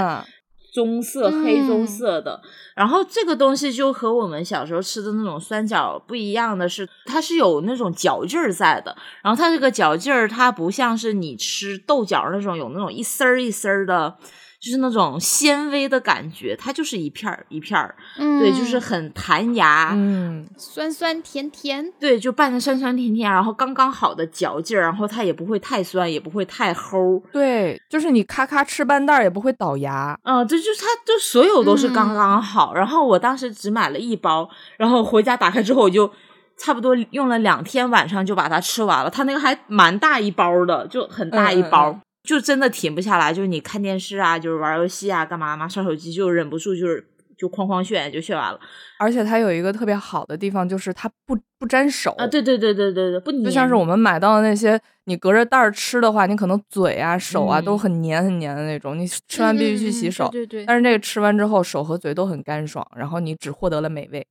[0.73, 2.41] 棕色、黑棕色的，
[2.75, 8.97] 然后这个东西就和我们小时候吃的那种酸角不一样的是，它是有那种嚼劲儿在的。
[9.23, 14.17] 然后它这个嚼劲儿，它不像是你吃豆角那种有那种一丝儿一丝儿的。
[14.61, 32.75] 就是那种纤维的感觉，它就是一片儿一片儿，对，就是很弹牙，嗯，酸酸甜甜，对，就拌的酸酸甜甜，然后刚刚好的嚼劲儿，然后它也不会太酸，也不会太齁，对，就是你咔咔吃半袋儿也不会倒牙，嗯，这就是它，就所有都是刚刚好。
[32.75, 34.47] 然后我当时只买了一包，
[34.77, 36.11] 然后回家打开之后，我就
[36.59, 39.09] 差不多用了两天晚上就把它吃完了。
[39.09, 41.99] 它那个还蛮大一包的，就很大一包。
[42.23, 47.07] 就真的停不下来，就是你看电视啊，就是玩游戏啊，干嘛嘛，刷手机就忍不住，就是
[47.37, 48.61] 就哐哐炫，就炫完了。
[48.99, 60.29] 而且它有一个特别好的地方，就是它不不沾手啊，对对对对对对，不就像是我们买到的那些，你隔着袋儿吃的话，你可能嘴啊、手啊都很黏很黏的那种，你吃完必须去洗手。
[60.31, 60.67] 对对。
[60.67, 64.27] 但是这个吃完之后，手和嘴都很干爽，然后你只获得了美味。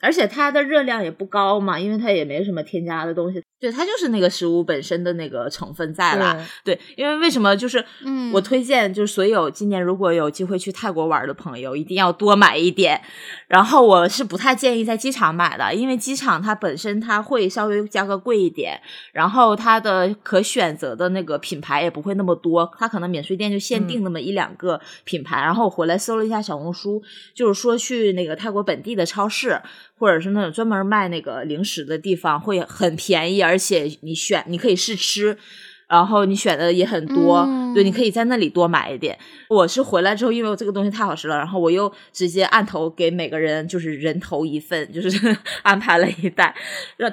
[0.00, 6.46] 而且它的热量也不高嘛，因为它也没什么添加的东西，对，它就是那个食物本身的那个成分在了。
[6.64, 7.84] 对，因为为什么就是
[8.32, 13.00] 我推荐，就是所有今年如果有机会去泰国玩的朋友，一定要多买一点。
[13.46, 18.80] 然后我是不太建议在机场买的，因为机场它本身它会稍微价格贵一点，
[19.12, 25.42] 然后它的可选择的那个品牌也不会那么多，它可能免税店就限定那么一两个品牌。
[25.42, 27.02] 然后我回来搜了一下小红书，
[27.34, 29.60] 就是说去那个泰国本地的超市。
[30.00, 35.36] 或者是那种专门卖那个零食的地方会很便宜，而且你选你可以试吃，
[35.88, 39.18] 然后你选的也很多，对，你可以在那里多买一点。
[39.48, 46.54] 我是回来之后，因为我这个东西太好吃了，然后我又直接按头给每个人就是人头一份，就是 安排了一袋。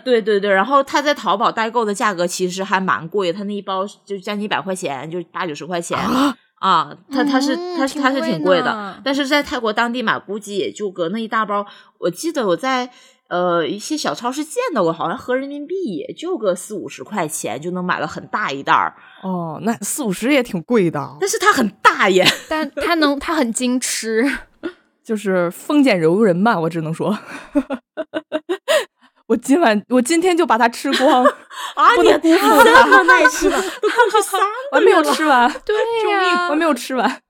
[0.06, 5.98] 对对对，然后他在淘宝代购的价格其实还蛮贵，他那一包就将近一百块钱，就八九十块钱。
[5.98, 11.66] 啊，它它是它是它是挺贵的，但是在泰国当地买估计也就隔那一大包。
[12.00, 12.90] 我记得我在
[13.30, 18.96] 呃一些小超市见到过，好像合人民币也就个四五十块钱就能买了很大一袋儿。
[19.22, 24.26] 哦，那四五十也挺贵的，但是它很大耶， 但它能它很矜持，
[25.04, 27.18] 就是丰俭由人吧，我只能说。
[29.28, 31.24] 我今晚，我今天就把它吃光
[31.76, 31.96] 啊！
[32.02, 34.40] 你这么耐吃的， 都过去三
[34.72, 35.76] 我还没有吃完，对
[36.12, 37.22] 呀，我还没有吃完。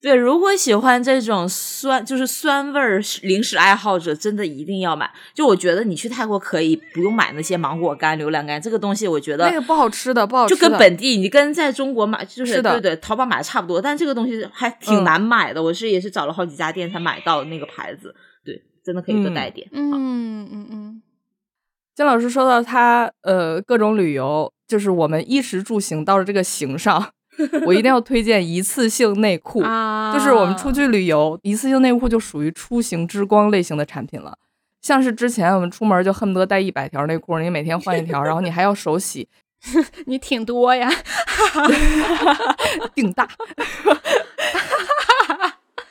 [0.00, 5.10] 对，如果喜欢这种酸，就是酸味儿零食爱好者，真的一定要买。
[5.34, 10.54] 就我觉得你去泰国可以不用买那些芒果干、榴莲干，这个东西我觉得那个不好吃的，不好吃。
[10.54, 13.82] 就跟本地你跟在中国买，就是对对，淘宝买的差不多。
[13.82, 18.14] 但这个东西还挺难买的，我是也是找了好几家店才买到那个牌子。
[18.90, 19.68] 对，真的可以多带一点。
[19.72, 21.02] 嗯嗯嗯。
[21.94, 27.12] 金老师说到他呃各种旅游，就是我们衣食住行到了这个行上，
[27.66, 30.12] 我一定要推荐一次性内裤啊。
[30.14, 34.38] 就是我们出去旅游，一次性内裤就属于出行之光类型的产品了。
[34.80, 39.28] 像是之前我们出门就恨不得带一百条内裤，你每天换一条，然后你还要手洗，
[40.06, 40.88] 你挺多呀，
[42.94, 43.28] 顶大。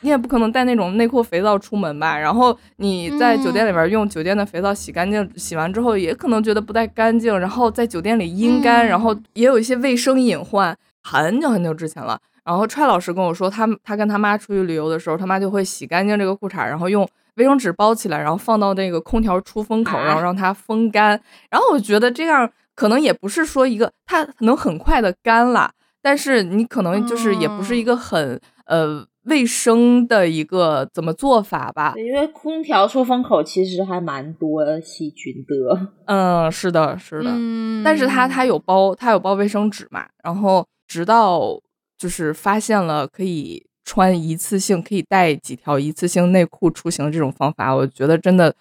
[0.02, 2.18] 你也不可能带那种内裤肥皂出门吧？
[2.18, 10.78] 然后你在酒店里边用酒店的肥皂洗干净，洗完之后也可能觉得不太干净，然后在酒店里阴干，然后也有一些卫生隐患。
[11.02, 21.20] 很久很久之前了，然后踹老师跟我说，他他跟他妈出去旅游的时候，他妈就会洗干净这个裤衩，然后用卫生纸包起来，然后放到那个空调出风口，然后让它风干。
[21.50, 29.06] 然后我觉得这样可能也不是说一个它能很快的干了，但是你可能就是也不是一个很呃。
[29.26, 31.94] 卫生的一个怎么做法吧？
[31.98, 35.94] 因为空调出风口其实还蛮多细菌的。
[36.08, 37.30] 嗯，是的，是的。
[37.34, 40.06] 嗯，但是它它有包，它有包卫生纸嘛。
[40.24, 41.60] 然后直到
[41.98, 48.56] 就是发现了可以穿一次性，可以带几条一次性内裤出行这种方法，我觉得真的，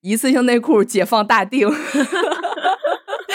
[0.00, 1.68] 一次性内裤解放大定。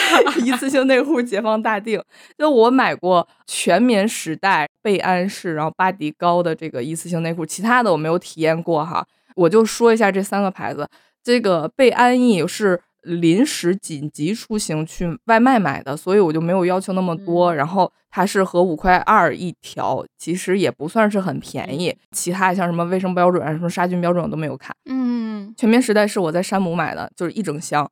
[0.44, 2.02] 一次性内裤解放大定，
[2.38, 9.06] 就我买过全棉时代、贝安氏，然后巴迪高的这个一次性内裤，其他的我没有体验过哈。
[9.36, 10.88] 我就说一下这三个牌子，
[11.24, 17.54] 这个贝安逸是临时紧急出行去外卖买的，所以我就没有要求那么多。
[17.54, 21.96] 然后它是合五块二一条，其实也不算是很便宜。
[22.12, 24.74] 其他像什么卫生标准啊、什么杀菌标准我都没有看。
[24.86, 27.92] 嗯，全棉时代是我在山姆买的，就是一整箱，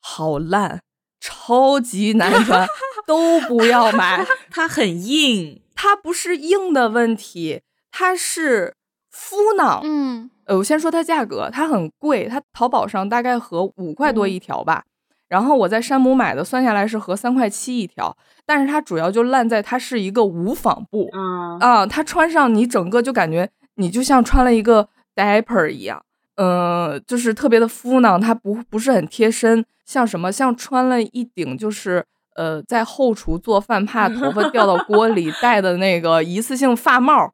[0.00, 0.80] 好烂。
[1.20, 2.66] 超级难穿，
[3.06, 4.24] 都不要买。
[4.50, 8.74] 它很硬，它不是硬的问题，它是
[9.10, 9.80] 敷囊。
[9.82, 14.84] 嗯，呃，我先说它价格，它很贵，它淘宝上大概合五块多一条吧。
[15.28, 18.16] 然后我在山姆买的，算下来是合三块七一条。
[18.46, 21.10] 但是它主要就烂在它是一个无纺布。
[21.12, 26.02] 啊啊，它穿上你整个就感觉你就像穿了一个 diaper 一样。
[26.40, 32.04] 嗯，就是特别的敷囊，它不不是很贴身，像什么像穿了一顶就是
[32.36, 37.32] 呃在后厨做饭怕头发掉到锅里戴的那个一次性发帽，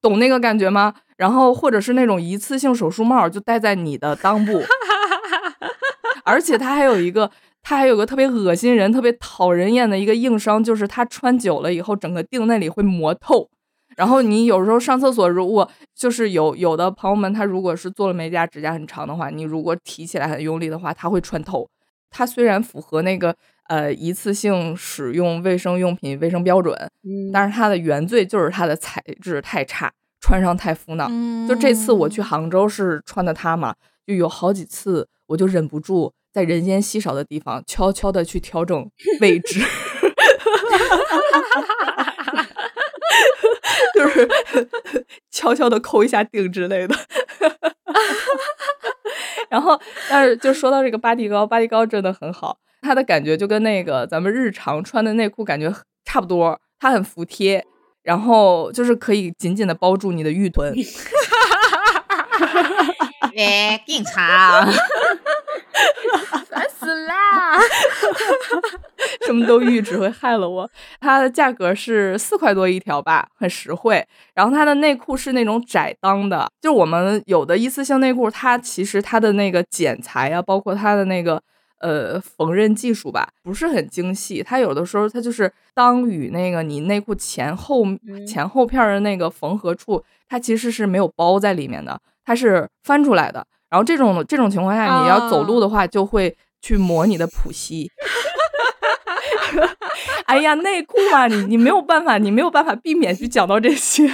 [0.00, 0.94] 懂那个感觉吗？
[1.16, 4.62] 然后或者是那种一次性手术帽，就戴在你的裆部，
[6.24, 7.28] 而且它还有一个
[7.60, 13.48] 它还有个特别恶心人、特别讨人厌的一个硬伤，就是它穿久了以后，整个腚那里会磨透。
[13.96, 21.68] 然后你有时候上厕所，如果就是有有的朋友们，他如果是做了美甲，指甲很长的话，你如果提起来很用力的话，它会穿透。
[22.10, 23.34] 它虽然符合那个
[23.68, 26.76] 呃一次性使用卫生用品卫生标准，
[27.32, 31.10] 但是它的原罪就是它的材质太差，穿上太敷囊。
[31.48, 33.74] 就这次我去杭州是穿的它嘛，
[34.06, 38.88] 就有好几次我就忍不住在人烟稀少的地方悄悄的去调整
[39.20, 39.60] 位置。
[43.94, 44.28] 就是
[45.30, 46.94] 悄悄的抠一下腚之类的，
[49.48, 55.72] 然后，但是就说到这个巴蒂高，巴蒂高真的很好，它的感觉就跟那个咱们日常穿的内裤感觉
[56.04, 57.64] 差不多，它很服帖，
[58.02, 60.74] 然后就是可以紧紧的包住你的玉臀。
[63.36, 64.68] 哎，警察。
[66.48, 67.58] 烦死啦！
[69.26, 70.70] 什么都预只会害了我。
[71.00, 74.06] 它的价格是四块多一条吧，很实惠。
[74.34, 81.42] 然后它的内裤是那种窄裆的，就我们有的一次性内裤，它其实它的那个剪裁啊，包括它的那个
[81.80, 84.42] 呃缝纫技术吧，不是很精细。
[84.42, 87.84] 它有的时候它就是裆与那个你内裤前后
[88.26, 93.46] 前后片的那个缝合处，它其实是没有包在里面的，它是翻出来的。
[93.74, 97.90] 然后这种这种情况下，你要走路的话，就会去磨你的普膝。
[100.26, 104.06] 哎呀，内裤嘛，你你没有办法，你没有办法避免去讲到这些。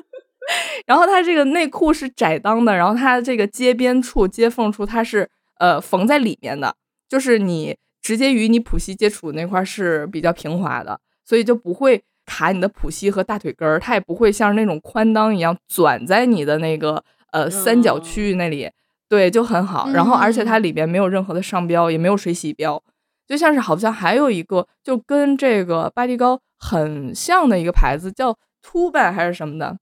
[0.86, 5.28] 然后它这个内裤是窄裆的，然后它这个接边处、接缝处，它是
[5.58, 6.74] 呃缝在里面的，
[7.06, 17.04] 就是你直接与你普膝接触那块是比较平滑的，所以就不会卡你的普膝和大腿根儿，它也不会像那种宽裆一样钻在你的那个。
[17.32, 18.70] 呃，三角区域那里，
[19.08, 19.88] 对，就很好。
[19.90, 22.82] 然后，而且它里边没有任何的商标，也没有水洗标，
[23.26, 29.78] 就像是好像还有一个，就跟这个巴蒂高很像的一个牌子，叫 Two 还是什么的，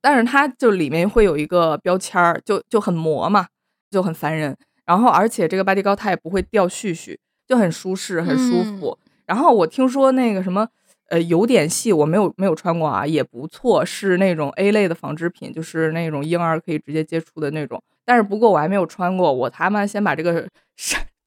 [0.00, 3.46] 但是它就里面会有一个标签儿，就就很磨嘛，
[3.90, 4.56] 就很烦人。
[4.84, 8.98] 然后，而且这个巴蒂高它也不会掉絮絮，就很舒适，很舒服。
[9.26, 10.68] 然后我听说那个什么。
[11.12, 17.82] 呃，有点细，我没有没有穿过啊，也不错，是那种 A 类的纺织品，就是那种婴儿可以直接接触的那种。
[18.02, 20.48] 但是不过我还没有穿过，我他妈先把这个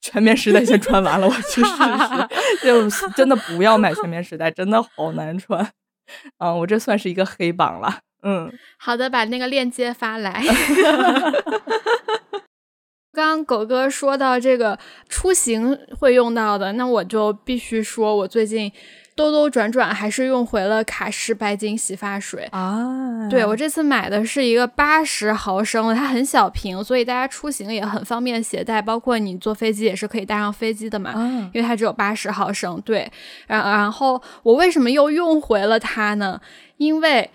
[0.02, 2.66] 全棉时代先穿完了，我去试试。
[2.66, 5.72] 就真的不要买全棉时代，真的好难穿
[6.40, 6.52] 啊！
[6.52, 8.00] 我这算是一个黑榜了。
[8.24, 10.44] 嗯，好的，把那个链接发来。
[13.14, 18.72] 刚 刚狗哥说到这个出行会用到的，那我就必须说，我最近
[19.16, 23.28] 兜兜转转还是用回了卡诗白金洗发水啊。
[23.30, 31.14] 对我这次买的是一个八十毫升的，它很小瓶，所以大家出行也很方便携带，包括你坐飞机也是可以带上飞机的嘛。
[31.54, 32.80] 因为它只有八十毫升。
[32.82, 33.10] 对，
[33.48, 36.40] 然然后我为什么又用回了它呢？
[36.78, 37.30] 因为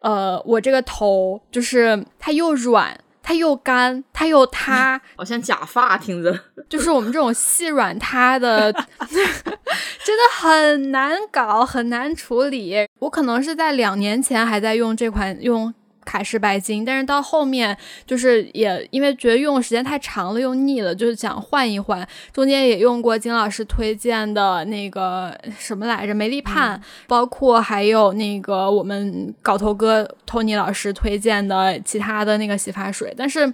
[0.00, 2.98] 呃，我这个头就是它又软。
[3.24, 8.70] 它又干，它又塌，好像假发，听着 就是我们这种细软塌的，
[9.10, 12.86] 真的很难搞，很难处理。
[12.98, 15.72] 我可能是在两年前还在用这款用。
[16.04, 17.76] 卡诗白金，但是到后面
[18.06, 22.06] 就是也因为觉得用的时间太长了，用腻了，就是想换一换。
[22.32, 33.52] 中间也用过金老师推荐的那个什么来着，梅丽盼，包括还有那个我们搞头哥托尼老师推荐的其他的那个洗发水，但是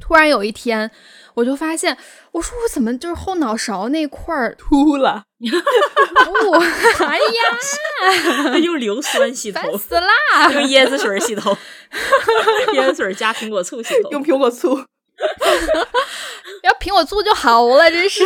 [0.00, 0.90] 突然有一天。
[1.36, 1.96] 我就发现，
[2.32, 5.22] 我说我怎么就是后脑勺那块儿秃了？
[5.38, 6.52] 不，
[7.04, 10.08] 哎呀， 用硫酸洗头，烦死啦！
[10.52, 11.56] 用椰子水洗头，
[12.74, 14.78] 椰子水加苹果醋洗头，用苹果醋，
[16.62, 18.24] 要苹果醋就好了，真是，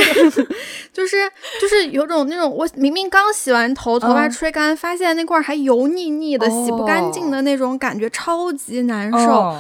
[0.93, 1.29] 就是
[1.61, 9.57] 就是有种那种，我明明刚洗完头，头发吹干，发现那块还油腻腻的，洗不干净的那种感觉，超级难受。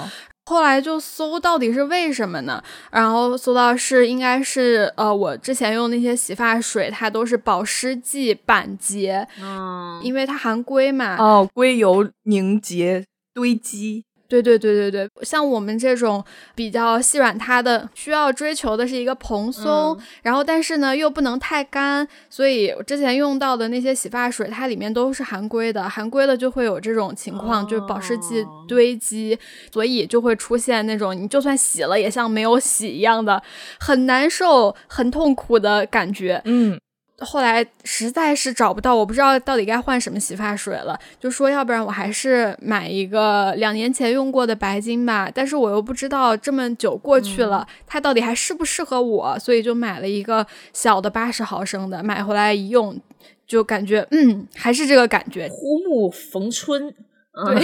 [0.50, 2.60] 后来就搜到底是为什么呢？
[2.90, 14.04] 然后搜到是应该是呃，我之前用那些洗发水，它都是保湿剂板结，嗯，因为它含硅嘛，哦，硅油凝结堆积。
[14.30, 16.24] 对对对对对，像我们这种
[16.54, 29.36] 比较细软塌的，需要追求的是一个蓬松，然后但是呢又不能太干，所以之前用到的那些洗发水，它里面都是含硅的，含硅的就会有这种情况，就是保湿剂堆积，
[29.72, 33.42] 所以就会出现那种你就算洗了也像没有洗一样的
[33.80, 36.40] 很难受、很痛苦的感觉。
[36.44, 36.80] 嗯。
[37.20, 45.30] 后来实在是找不到，我不知道到底该换什么洗发水了，就说要不然我还是买一个两年前用过的白金吧。
[45.32, 52.02] 但是我又不知道这么久过去了，它到底还适不适合我，所以就买了一个小的八十毫升的。
[52.02, 52.98] 买回来一用，
[53.46, 56.94] 就感觉嗯，还是这个感觉，枯木逢春。
[57.46, 57.62] 对，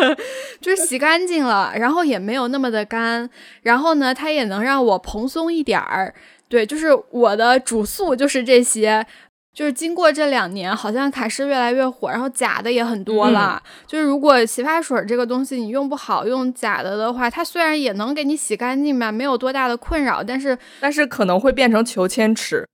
[0.62, 3.28] 就是洗干净了，然后也没有那么的干，
[3.62, 6.14] 然后呢，它也能让我蓬松一点儿。
[6.50, 9.06] 对，就是我的主诉就是这些，
[9.54, 13.62] 就是经过这两年，好像卡诗越来越火，然后假的也很多了。
[13.86, 22.66] 就是如果洗发水这个东西你用不好，用假的的话，它虽然也能给你洗干净吧，没有多大的困扰，但是但是可能会变成求千尺。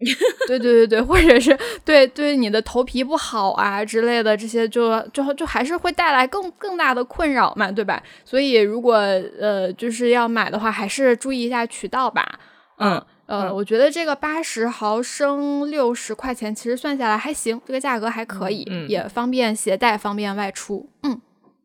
[0.46, 8.02] 对对对对，或者是对对你的头皮不好啊之类的，这些就就就还是会带来更更大的困扰嘛，对吧？
[8.24, 12.38] 所以如果呃就是要买的话，还是注意一下渠道吧。
[12.78, 13.04] 嗯。
[13.28, 20.88] 呃，我觉得这个八十毫升六十块钱，其实算下来还行，这个价格还可以，也方便携带，方便外出。
[21.02, 21.20] 嗯，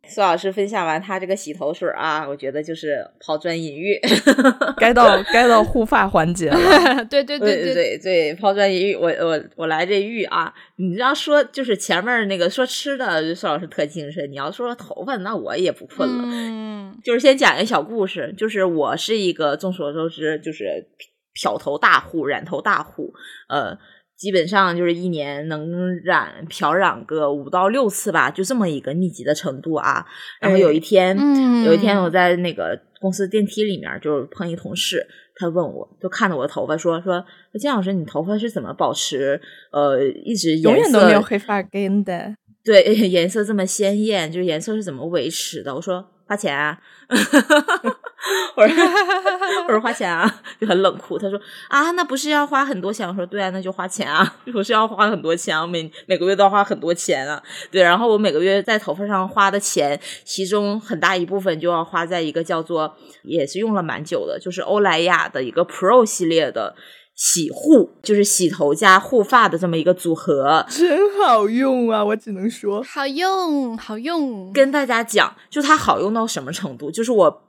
[0.06, 3.98] 苏老师分享完他这个洗头水啊，我觉得就是抛砖引玉，
[4.76, 6.58] 该到该到护发环节了。
[7.10, 10.54] 对对对对对对，抛砖引玉，我我我来这玉啊！
[10.76, 14.30] 你要说就是前面那个说吃的，苏老师特精神。
[14.30, 16.24] 你要说头发，那我也不困了。
[16.26, 20.90] 嗯，就是先讲一个小故事，就是我是一个众所周知，就是。
[21.34, 23.14] 漂头大户，染头大户，
[23.50, 23.78] 呃，
[24.16, 30.06] 基本上就是一年能染漂染个五到六次吧，就这么一个密集的程度啊。
[30.40, 31.18] 然后有一天，
[31.66, 35.06] 有一天我在那个公司电梯里面，就是碰一同事，
[35.36, 37.26] 他问我，就看着我的头发说说，
[37.60, 42.36] 金老师，你头发是怎么保持呃一直永远都没有黑发根的？
[42.64, 45.74] 对， 颜色这么鲜艳，就是颜色是怎么维持的？
[45.76, 46.10] 我说。
[46.26, 46.80] 花钱啊！
[48.56, 48.84] 我说
[49.68, 51.18] 我说花钱啊，就很冷酷。
[51.18, 53.08] 他说啊，那不是要花很多钱？
[53.08, 57.42] 我说对啊，那就花钱啊， 我是要花很多钱，每每个月都要花很多钱啊。
[57.72, 66.76] 对，然后我每个月在头发上花的钱，其中很大一部分就要花在一个叫做，也是用了蛮久的，就是欧莱雅的一个 Pro 系列的。
[67.16, 72.04] 洗护就是洗头加护发的这么一个组合，真好用啊！
[72.04, 74.52] 我只能说好用，好用。
[74.52, 76.90] 跟大家讲，就它好用到什么程度？
[76.90, 77.44] 就是我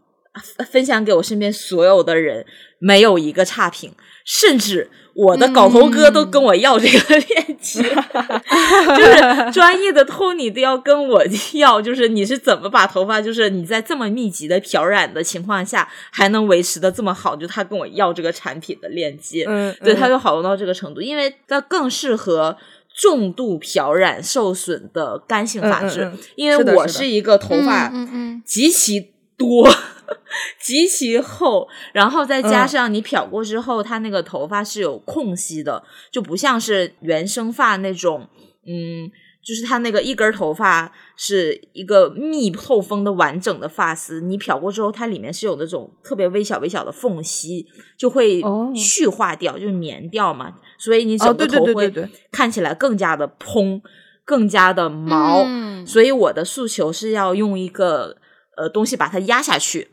[0.71, 2.45] 分享给我身边所有的人，
[2.79, 3.93] 没有一个差评，
[4.25, 4.91] 甚至。
[5.17, 7.81] 我的搞头哥都跟我要这个链接，
[8.99, 22.57] 就是专业的 Tony 都要跟我要，就是你是怎么把头发，就是你在这么密集的漂染的情况下还能维持的这么好，就他跟我要这个产品的链接，嗯，对，他就好用到这个程度，因为它更适合
[22.93, 27.93] 重度漂染受损的干性发质，因为我是一个头发
[28.45, 29.69] 极其多、
[30.61, 38.29] 极其厚，然后再加上你漂过之后，它那个头发是有空隙的，就不像是原生发那种，
[38.67, 39.11] 嗯。
[39.47, 47.67] 就是它那个一根头发是一个密透风的完整的发丝，你漂过之后，它里面是有那种特别微小微小的缝隙，
[47.99, 48.43] 就会
[48.75, 50.55] 去化掉，就是棉掉嘛。
[50.79, 51.93] 所以你整个头会
[52.33, 53.83] 看起来更加的蓬，
[54.25, 55.45] 更加的毛。
[55.85, 58.17] 所以我的诉求是要用一个
[58.57, 59.91] 呃东西把它压下去，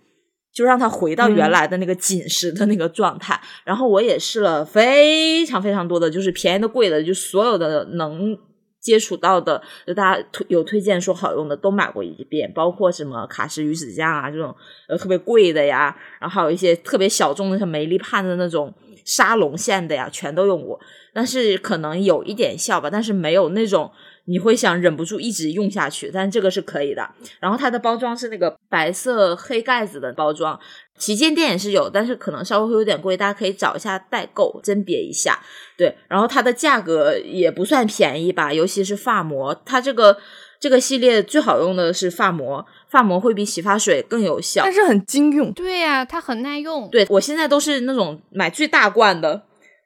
[0.53, 3.39] 就让它回到原来的那个紧实的那个状态。
[3.63, 8.37] 然后我也试了非常非常多的，就是便宜的、贵的，就所有的能。
[8.81, 14.55] 接触到的，就大家推有推荐说好用的都买过一遍，包括什么卡诗鱼子酱啊这种
[14.89, 18.73] 呃特别贵的呀，然后还有一些特别小众的像梅丽盼的那种
[19.05, 20.79] 沙龙线的呀，全都用过。
[21.13, 23.91] 但是可能有一点效吧，但是没有那种
[24.25, 26.11] 你会想忍不住一直用下去。
[26.13, 27.09] 但这个是可以的。
[27.39, 30.59] 然后它的包装是那个白色黑盖子的包装。
[30.97, 35.39] 旗舰店也是有，但是可能稍微会有点贵，大家可以找一下代购甄别一下。
[35.75, 40.15] 对，然后它的价格也不算便宜吧，尤其是发膜，它这个
[40.59, 45.51] 这个系列最好用的是发膜，发膜会比洗发水更有效，但是很经用。
[45.53, 46.87] 对呀，它很耐用。
[46.91, 49.41] 对我现在都是那种买最大罐的，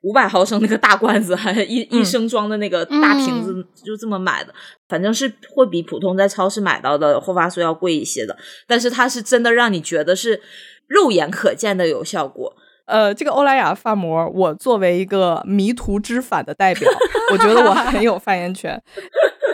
[0.05, 3.53] 五百毫升那个大罐子，还一一升装的那个大瓶子，
[3.83, 4.53] 就这么买的。
[4.87, 10.41] 反正是会比普通在超市买到的护发素要贵一些的，但是它是真的让你觉得是。
[10.87, 16.87] 肉眼可见的有效果，呃，这个欧莱雅发膜，我作为一个迷途知返的代表，
[17.33, 18.79] 我觉得我很有发言权。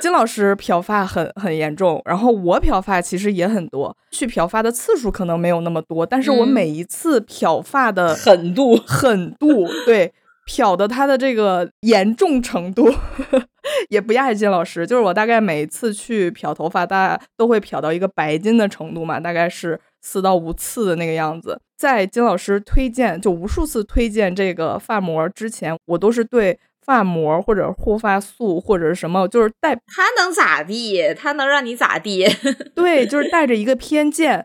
[0.02, 10.12] 金老师漂发很很严重，然后我漂发其实也很多，去漂发的次数可能没有那么多，但是我每一次漂发的狠度狠度，对
[10.46, 12.92] 漂的它的这个严重程度
[13.90, 19.80] 也不亚于金老师，就是我大概每一次去漂头发，大家都会漂到一个白金的程度嘛，大概是。
[20.04, 31.14] 四到五次的那个样子，在金老师推荐就无数次推荐这个发膜之前，我都是对发膜或者护发素或者是什么，就是带它能咋地？
[31.14, 32.26] 它能让你咋地？
[32.74, 34.44] 对，就是带着一个偏见，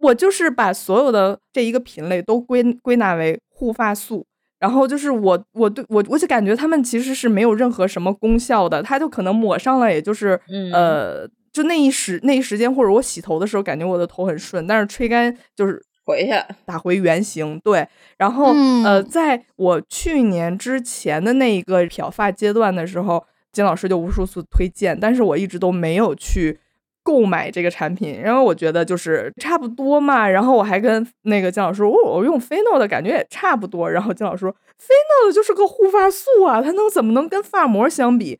[0.00, 4.26] 我就是把所有的这一个品类都归归纳为护发素，
[4.58, 10.40] 然后就是我我对我我就感觉他们其实是没有任何什么功效的，它就可能抹上了，也就是
[10.72, 11.28] 呃。
[11.50, 16.30] 就那一时那一时间，或者我洗头的时候，感觉我的头很顺，但是吹干就是回去
[16.64, 17.58] 打回原形。
[17.64, 18.54] 对，然后
[18.84, 26.60] 呃，在我去年之前的那一个漂发阶段的时候，金老师就无数次推荐，但是我一直都没有去
[27.08, 28.20] 购买这个产品。
[28.20, 33.90] 然后我觉得就是差不多嘛，然后我还跟那个金老师说，我我用菲诺的感觉也差不多。
[33.90, 38.38] 然后金老师说，菲诺的就是个护发素啊，它能怎么能跟发膜相比？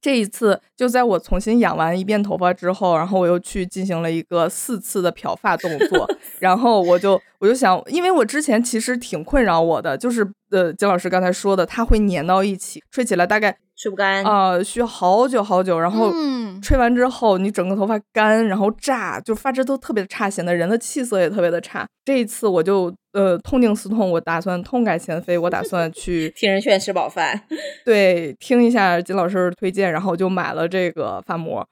[0.00, 6.08] 这一次就在我重新养完一遍头发之后，然后我又去进行了一个四次的漂发动作，
[6.40, 13.56] 然后我就我就想，因为我之前其实挺困扰我的，就是呃，金老师刚才说的，它会粘到一起，吹起来大概。
[13.76, 16.10] 吹不干啊，需要好久好久，然后
[16.62, 21.86] 吹完之后，你整个头发干，然后炸，就发质都特别的差，显得人的气色也特别的差。
[22.02, 27.42] 这一次我就呃痛定思痛，我打算痛改前非，我打算去 听人劝吃饱饭。
[27.84, 31.68] 对，听一下金老师推荐，然后就买了这个发膜。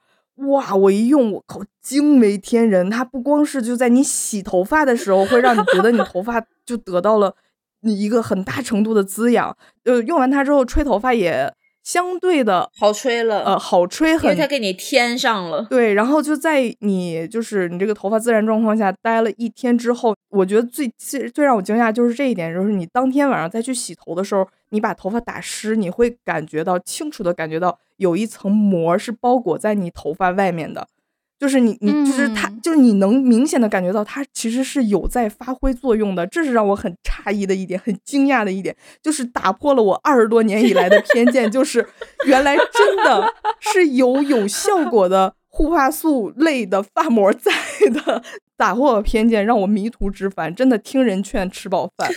[0.47, 2.87] 哇，我一用，我靠，惊为天人！
[2.87, 7.33] 它不光是就在你洗头发的时候，会让你觉得你头发就得到了
[7.81, 9.57] 一个很大程度的滋养。
[9.85, 11.51] 呃，用完它之后吹头发也。
[11.85, 15.67] 相对的好吹了，呃，好吹，很，因为它给你添上了。
[15.69, 30.87] 对，然后就在你就是你这个头发自然状况下待了一天之后，我觉得最最最让我惊讶就是这一点，就是你当天晚上再去洗头的时候，你把头发打湿，你会感觉到清楚的感觉到有一层膜是包裹在你头发外面的。
[31.37, 41.87] 就是你，你就是它，就是你能明显的感觉到它其实是有在发挥作用的，这是让我很诧异的一点，很惊讶的一点，就是打破了我二十多年以来的偏见，就是
[42.25, 47.51] 原来真的是有有效果的护发素类的发膜在
[48.05, 48.23] 的，
[48.55, 52.09] 打破了偏见，让我迷途知返，真的听人劝吃饱饭，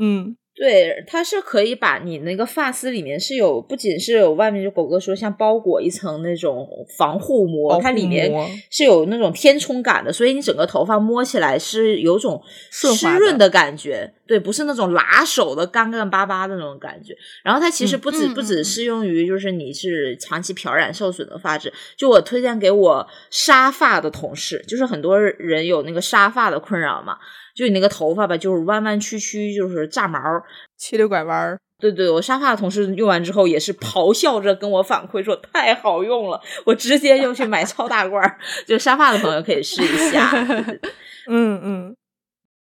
[0.00, 0.36] 嗯。
[0.62, 8.32] 对，它是可以把你那个发丝里面是有，不仅是有外面就狗哥说像包裹一层那种防护膜，它里面
[8.70, 12.40] 是有那种填充感的，所以你整个头发摸起来是有种
[12.70, 14.14] 湿润的感觉。
[14.24, 17.12] 对，不是那种拉手的干干巴巴的那种感觉。
[17.42, 27.18] 然后它其实不止、嗯不只适用于就是你是长期漂染受损的发质，就我推荐给我沙发的同事，就是很多人有那个沙发的困扰嘛，
[27.54, 30.20] 就你那个头发吧，就是弯弯曲曲，就是炸毛。
[30.76, 31.58] 七溜拐弯儿。
[31.78, 38.38] 对对，我沙发的同事用完之后也是咆哮着跟我反馈说太好用了，我直接就去买超大罐儿。
[38.64, 40.30] 就沙发的朋友可以试一下。
[40.30, 40.90] 对对对
[41.26, 41.96] 嗯嗯，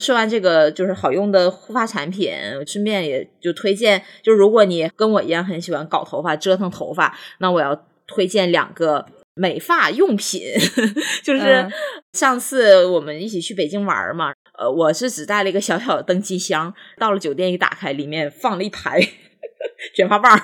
[0.00, 2.32] 说完这个就是好用的护发产品，
[2.66, 10.42] 顺便也就推荐，就如果你跟我一样很喜欢搞头发、折腾头发，那我要推荐两个美发用品。
[11.22, 11.72] 就是嗯
[12.14, 19.00] 上次我们一起去北京玩嘛，呃，我是只带了一个小小的登机箱，到了酒店一打开，里面放了一排
[19.94, 20.40] 卷发棒儿。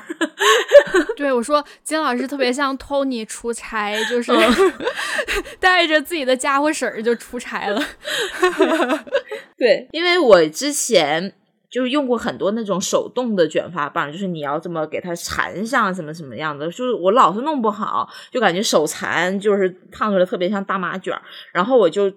[1.16, 4.72] 对我说，金老师特别像 Tony 出差，就是嗯
[5.60, 7.80] 带着自己的家伙事儿就出差了。
[9.56, 11.32] 对，因为我之前
[11.70, 21.22] 就是用过很多那种手动的卷发棒，就是你要这么给它缠上，什么什么样的，就是我老是弄不好，就感觉手残，就是烫出来特别像大麻卷儿。
[21.52, 22.10] 然后我就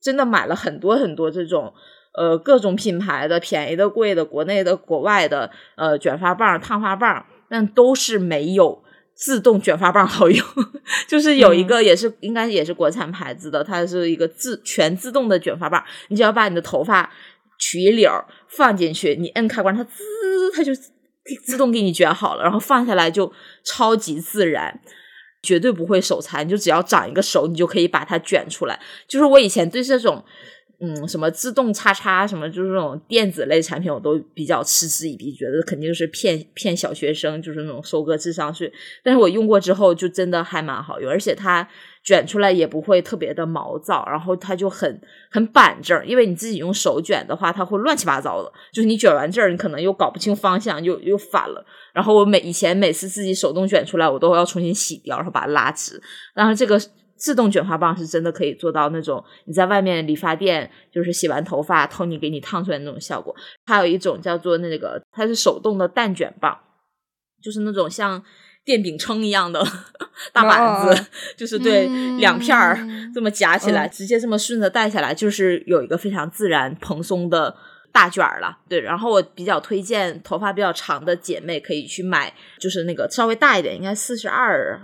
[0.00, 1.72] 真的买了很多很多这种。
[2.12, 8.82] 呃，各种品牌的，便宜的、贵的，国内的、国外的，呃，卷发棒、烫发棒，但都是没有
[9.14, 10.44] 自动卷发棒好用。
[11.06, 17.08] 就是有一个也是、应该也是国产牌子的，它是一个自全自动的卷发棒，你只要把你的头发
[17.60, 20.02] 取一绺放进去，你摁开关，它滋，
[20.52, 20.72] 它就
[21.44, 23.32] 自动给你卷好了，然后放下来就
[23.62, 24.80] 超级自然。
[25.42, 28.78] 绝对不会手残，就只要长一个手，你就可以把它卷出来。
[29.08, 30.24] 就是我以前对这种，
[30.82, 38.72] 嗯，什么自动叉叉，什么就是这种电子类产品，我都比较嗤之以鼻，觉得肯定是骗骗小学生，就是那种收割智商税。
[39.04, 41.68] 但是我用过之后，就真的还蛮好用，而且它
[42.02, 44.98] 卷出来也不会特别的毛躁，然后它就很
[45.30, 46.06] 很板正。
[46.06, 51.62] 因为你自己用手卷的话，它会乱七八糟的，就是你卷完这儿，你可能又搞不清方向，又又反了。
[51.92, 56.00] 然后我每以前每次自己手动卷出来，我都要重新洗掉，然后把它拉直。
[56.32, 56.80] 然后这个
[57.20, 63.34] 自动卷发棒是真的可以做到那种你在外面理发店就是洗完头发，Tony 给你烫出来那种效果。
[63.66, 66.58] 还有一种叫做那个，它是手动的蛋卷棒，
[67.42, 68.24] 就是那种像
[68.64, 69.62] 电饼铛一样的
[70.32, 71.06] 大板子，哦
[71.36, 72.78] 就是对、嗯两片儿
[73.14, 77.54] 这么夹起来，嗯直接这么顺着带下来，就是有一个非常自然蓬松的。
[77.92, 84.80] 大卷儿了，对，然后我比较推荐头发比较长的姐妹可以去买，就是那个稍微大一点，应该四十二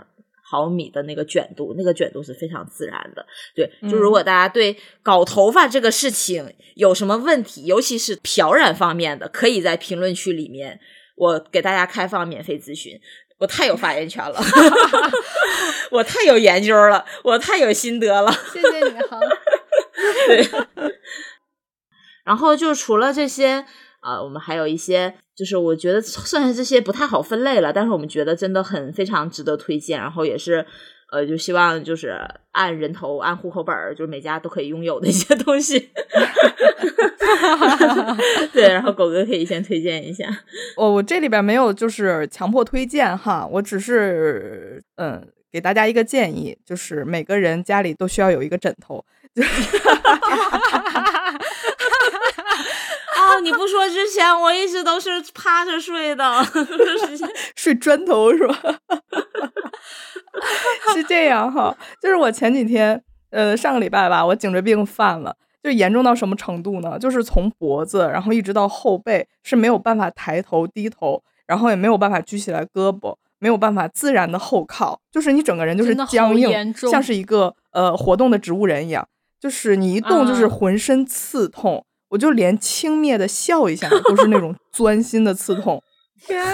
[0.48, 3.26] 毫米的那个卷度，那个卷度是非常自然的。
[3.54, 10.78] 对，就如果大家对搞头发这个事情有什么问题，尤其是漂染方面的，可以在评论区里面，
[11.16, 13.00] 我给大家开放免费咨询。
[13.38, 14.40] 我太有发言权了，
[15.92, 18.32] 我太有研究了，我太有心得了。
[18.50, 19.20] 谢谢你，好。
[20.26, 20.48] 对，
[22.24, 23.66] 然后就除了这些，
[24.06, 30.64] 啊，我们还有一些，就是我觉得剩下这些不太好分类了，但是我们觉得真的很非常值得推荐，然后也是。
[31.12, 32.18] 呃，就希望就是
[32.50, 35.78] 按人头、按户口本儿，就是每家都可以拥有的一些东西。
[38.52, 40.28] 对，然后狗哥可以先推荐一下。
[40.76, 49.04] 我我这里边没有就是强迫推荐哈，我只是嗯给大家一个建议，就是每个人家里都需要有一个枕头。
[53.36, 56.24] 哦，你不说之前，我一直都是趴着睡的，
[57.54, 58.56] 睡砖头是吧？
[60.94, 66.98] 是这样哈，就是我前几天，呃，上个礼拜吧，我颈椎病犯了，就严重到什么程度呢？
[66.98, 76.48] 就是从脖子，然后一直到后背是没有办法抬头低头，然后也没有办法举起来胳膊，没有办法自然的后靠，就是你整个人就是僵硬
[76.90, 79.06] 像是一个呃活动的植物人一样，
[79.40, 85.82] 就是你一动就是啊浑身刺痛，我就连轻蔑的笑一下都是那种 钻心的刺痛。
[86.20, 86.44] 天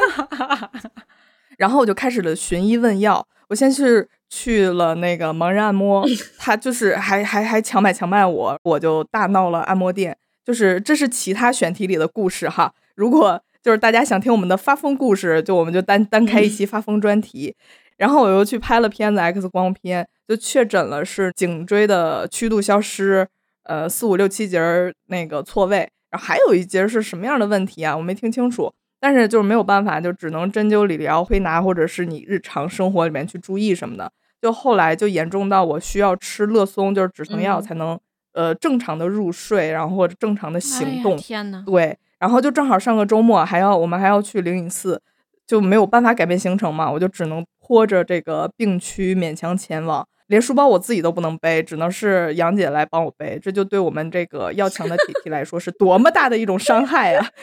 [1.58, 6.04] 然后我就开始了寻医问药，我先是去了那个盲人按摩，
[6.38, 10.16] 他就是还还还强买强卖我，我就大闹了按摩店。
[10.44, 17.54] 就是这是其他选题里的故事哈，如果就是大家想听我们的发疯故事，就我们就单单开一期发疯专题。
[17.96, 23.28] 然后我又去拍了片子 X 光片，就确诊了是颈椎的曲度消失，
[23.64, 27.96] 呃，四五六七节儿那个错位，然后还有一节是什么样的问题啊？
[27.96, 28.72] 我没听清楚。
[29.00, 34.12] 但是就是没有办法，就只能针灸、理疗、推拿，或者是你日常生活里面去注意什么的。
[34.40, 37.98] 就后来就严重到我需要吃乐松，就是止疼药嗯才能、
[38.32, 41.14] 呃正常的入睡，然后或者正常的行动。
[41.14, 45.02] 哎天呐，对，然后就正好上个周末还要我们还要去灵隐寺，
[45.46, 50.06] 就没有办法改变行程嘛，我就只能拖着这个病区勉强前往。
[50.32, 57.26] 连书包我自己都不能背，只能是杨姐来帮我背，这就对我们这个要强的体体来说是多么大的一种伤害啊！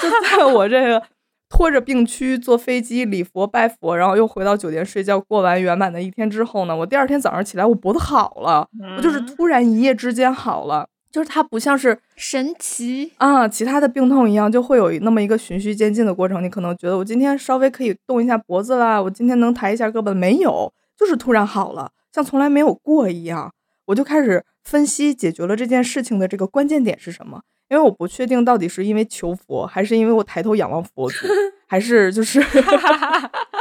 [0.00, 1.02] 就在我这个
[1.50, 10.88] 拖着病躯坐飞机礼佛拜佛，然后又回到酒店睡觉，过完圆满的一天之后呢，我第二天早上起来，我脖子好了，我就是突然一夜之间好了。
[11.10, 16.42] 就是它不像是神奇啊，其他的病痛一样，就会有那么一个循序渐进的过程。
[16.42, 23.52] 你可能觉得我今天稍微可以动一下脖子啦，我今天能抬一下胳膊，没有，就是突然好了，像从来没有过一样。
[23.86, 27.40] 我就开始分析解决了这件事情的这个关键点是什么，
[27.70, 31.26] 因为我不确定到底是因为求佛，还是因为我抬头仰望佛祖，
[31.66, 32.44] 还是就是。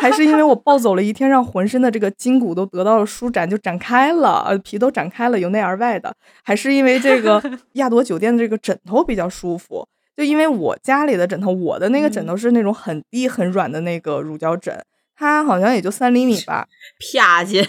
[0.00, 6.14] 还是因为我暴走了一天，让浑身的这个筋骨都得到了舒展，就展开了，呃，皮都展开了，由内而外的。
[6.42, 7.42] 还是因为这个
[7.74, 9.86] 亚朵酒店的这个枕头比较舒服，
[10.16, 14.82] 就因为我家里的枕头，我的那个枕头是那种很低很软的那个乳胶枕，
[15.16, 16.66] 它好像也就三厘米吧，
[17.12, 17.66] 啪去，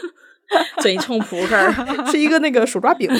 [0.82, 1.56] 嘴冲 扑克，
[2.10, 3.10] 是一个那个手抓饼。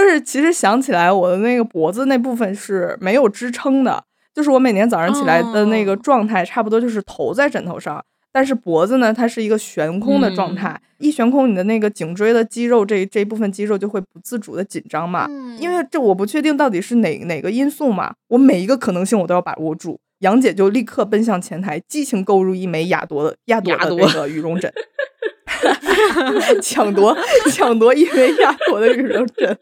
[0.00, 4.04] 就是其实想起来，我的那个脖子那部分是没有支撑的。
[4.32, 10.80] 就是我每年早上起来的那个状态，差不多就是头在枕头上，但是脖子呢，它是一个悬空的状态。
[10.98, 15.26] 一悬空，你的那个颈椎的肌肉这这一部分肌肉就会不自主的紧张嘛。
[15.58, 19.98] 因为这我不确定到底是哪哪个因素嘛，我每一个可能性我都要把握住。
[20.20, 24.70] 杨姐就立刻奔向前台，激情购入一枚雅朵的雅朵的那个羽绒枕，
[26.62, 27.16] 抢夺
[27.52, 29.58] 抢夺一枚亚朵的羽绒枕。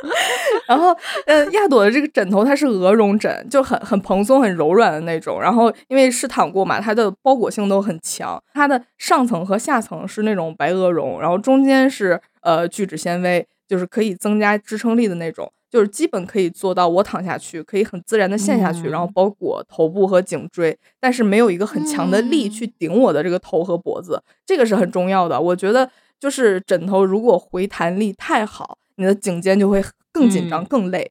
[0.68, 0.96] 然后，
[1.26, 5.40] 呃，亚朵的这个枕头它是鹅绒枕，就很很蓬松、很柔软的那种。
[5.40, 8.40] 然后因为试躺过嘛，它的包裹性都很强。
[8.54, 25.40] 它的上层和下层是那种白鹅绒，然后中间是呃聚酯纤维，就是可以增加支撑力的那种，就是基本可以做到我躺下去可以很自然的陷下去，然后包裹头部和颈椎，但是没有一个很强的力去顶我的这个头和脖子，这个是很重要的。
[25.40, 28.78] 我觉得就是枕头如果回弹力太好。
[29.00, 29.80] 你的颈肩就会
[30.12, 31.08] 更紧张、更累，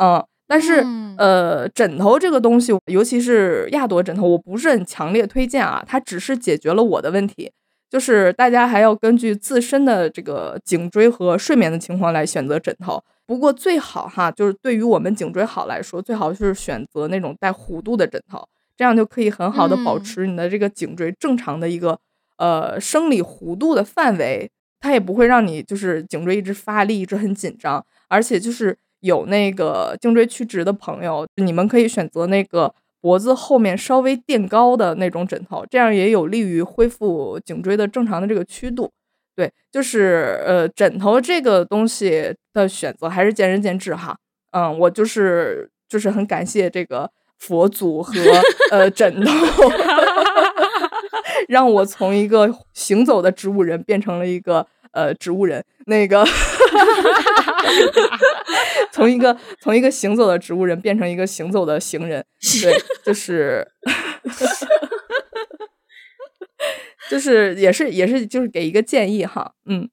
[0.00, 0.84] 嗯，但是
[1.16, 5.80] 呃，枕头这个东西，尤其是亚朵枕头，我不是很强烈推荐啊。
[5.86, 7.48] 它只是解决了我的问题，
[7.88, 13.00] 就是大家还要根据自身的这个颈椎和睡眠的情况来选择枕头。
[13.28, 21.98] 不过最好哈，就是对于我们颈椎好来说，最好是选择那种带弧度的枕头，这样就可以很好的保持你的这个颈椎正常的一个
[22.38, 24.50] 呃生理弧度的范围。
[24.80, 32.72] 它也不会让你就是颈椎一直发力，一直很紧张，而且就是有那个颈椎曲直的朋友，你们可以选择那个
[33.02, 38.90] 脖子后面稍微垫高的那种枕头，这样也有利于恢复颈椎的正常的这个曲度。
[39.38, 44.18] 对，就是呃，枕头这个东西的选择还是见仁见智哈。
[44.50, 47.08] 嗯，我就是就是很感谢这个
[47.38, 48.12] 佛祖和
[48.72, 49.30] 呃枕头。
[51.46, 56.26] 让我从一个行走的植物人变成了一个呃植物人，那个
[58.90, 62.24] 从一个从一个行走的植物人变成一个行走的行人，
[62.60, 63.64] 对，就是
[67.08, 69.88] 就是也是也是就是给一个建议哈，嗯，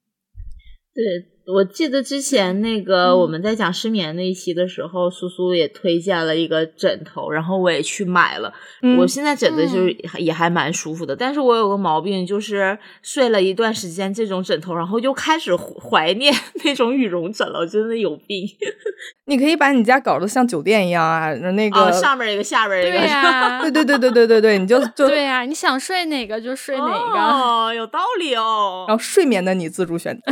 [0.93, 1.34] 对。
[1.47, 8.51] 我记得之前那个我们在讲失眠那一期的时候，苏苏也推荐了一个枕头，然后我也去买了。
[8.97, 16.33] 我现在枕的就是也还蛮舒服的，但是我有个毛病，就是睡了一段时间这种枕头，然后又开始怀念
[16.65, 18.47] 那种羽绒枕了，我真的有病。
[19.27, 28.85] 你可以把你家搞得像酒店一样啊，那个上面一个下边一个，对呀， 对对对对对对对，你就就对呀，你想睡哪个就睡哪个，哦，有道理哦。
[28.87, 30.31] 然后睡眠的你自主选择。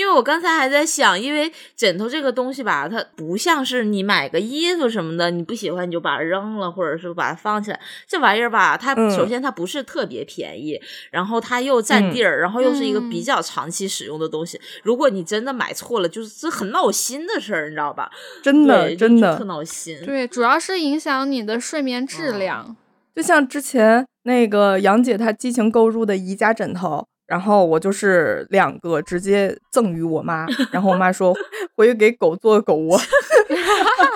[0.00, 7.78] 因为我刚才还在想，因为枕头这个东西吧，它不像是你买个衣服什么的，你不喜欢你就把它扔了，或者是把它放起来。
[8.06, 10.80] 这玩意儿吧，它首先它不是特别便宜，
[11.10, 14.58] 然后它又占地儿，然后又是一个比较长期使用的东西。
[14.82, 18.10] 如果你真的买错了，就是这很闹心的事儿，你知道吧？
[18.42, 20.00] 真的，真的特闹心。
[20.02, 22.74] 对，主要是影响你的睡眠质量。
[23.14, 27.06] 就像之前那个杨姐她激情购入的宜家枕头。
[27.30, 31.32] 然后我就是两个直接赠予我妈， 然后我妈说
[31.76, 32.98] 回去给狗做狗窝，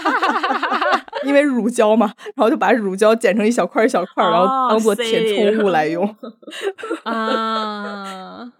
[1.22, 6.16] 因为乳胶嘛，然后就把乳胶剪成一小块一小块，然后当做填充物来用。
[7.04, 8.50] 啊。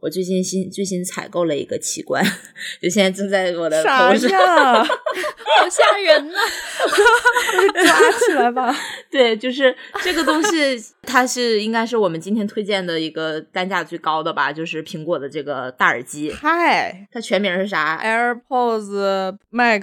[0.00, 2.24] 我最近新最新采购了一个器官，
[2.80, 6.38] 就现在正在我的头上，好吓人呐！
[7.84, 8.74] 抓起来吧。
[9.10, 16.32] 对，就是这个东西，它是应该是我们今天推荐的一个单价最高的吧，就是苹果的这个大耳机。
[16.32, 19.80] 嗨，它全名是啥？AirPods Max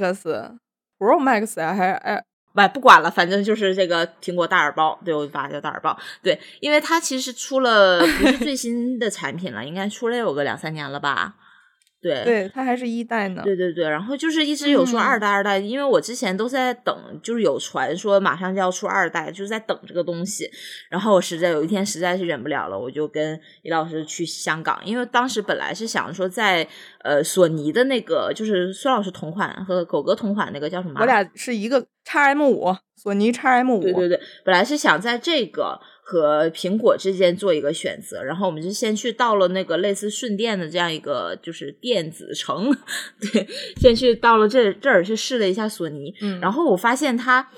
[0.97, 2.21] Pro Max 呀，还是 Air？
[2.57, 5.95] 不不管了，反正就是这个苹果大耳包，对我就把它叫大耳包。
[6.23, 11.35] 对，因为它其实出了不是最新的产品了，应该出了有个两三年了吧。
[12.07, 13.41] 对，对，它还是一代呢。
[13.43, 20.49] 对对对，然后就是一直有说二代二代，因为我之前都在等，就是有传说马上就要出二代，就是在等这个东西。
[20.89, 26.67] 然后我实在有一天实在是忍不了了，我就跟李老师去香港，因为当时本来是想说在
[27.03, 30.99] 呃索尼的那个，就是孙老师同款和狗哥同款那个叫什么？
[31.01, 33.81] 我俩是一个叉 M 五，索尼叉 M 五。
[33.81, 35.79] 对对对，本来是想在这个。
[36.09, 42.73] 和苹果之间做一个选择，然后我们就先去到了那个类似顺电的这样一个就是电子城，
[43.19, 43.45] 对，
[43.75, 47.49] 先去到了这这儿去试了一下索尼，嗯，然后我发现它。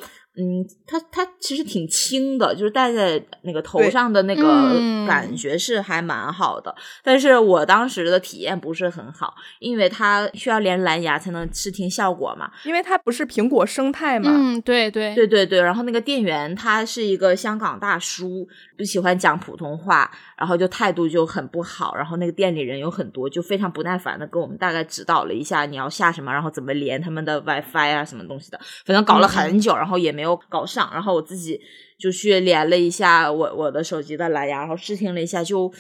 [0.41, 4.73] 嗯，它它其实挺轻的，就是戴在那个头上的那个
[5.05, 6.73] 感觉是还蛮好的。
[7.03, 12.49] 但是我当时的体验不是很好，因为它需要连蓝牙才能试听效果嘛。
[12.63, 14.31] 因为它不是苹果生态嘛。
[14.33, 15.61] 嗯，对对对对对。
[15.61, 21.93] 然后那个店员他是一个香港大叔，不喜欢讲普通话，然后就态度就很不好。
[21.97, 30.28] 然后那个店里人有很多，就非常不耐烦的跟我们大概指导了一下你要下什么，然后怎么连他们的 WiFi 啊什么东西的，反正搞了很久，然后也没有。
[30.49, 31.59] 搞上，然后我自己
[31.97, 35.71] 就去连了一下我我的手机的蓝牙，然后试听了一下，就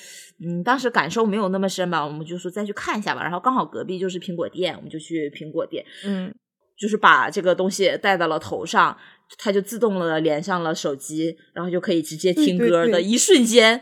[0.45, 2.05] 嗯，当时感受没有那么深吧。
[2.05, 3.21] 我们就说再去看一下吧。
[3.21, 6.33] 然后刚好隔壁就是苹果店，我们就去苹果店，嗯，
[6.77, 8.97] 就是把这个东西戴到了头上，
[9.37, 13.81] 它就自动的连上了手机，然后就可以直接听歌的一瞬间。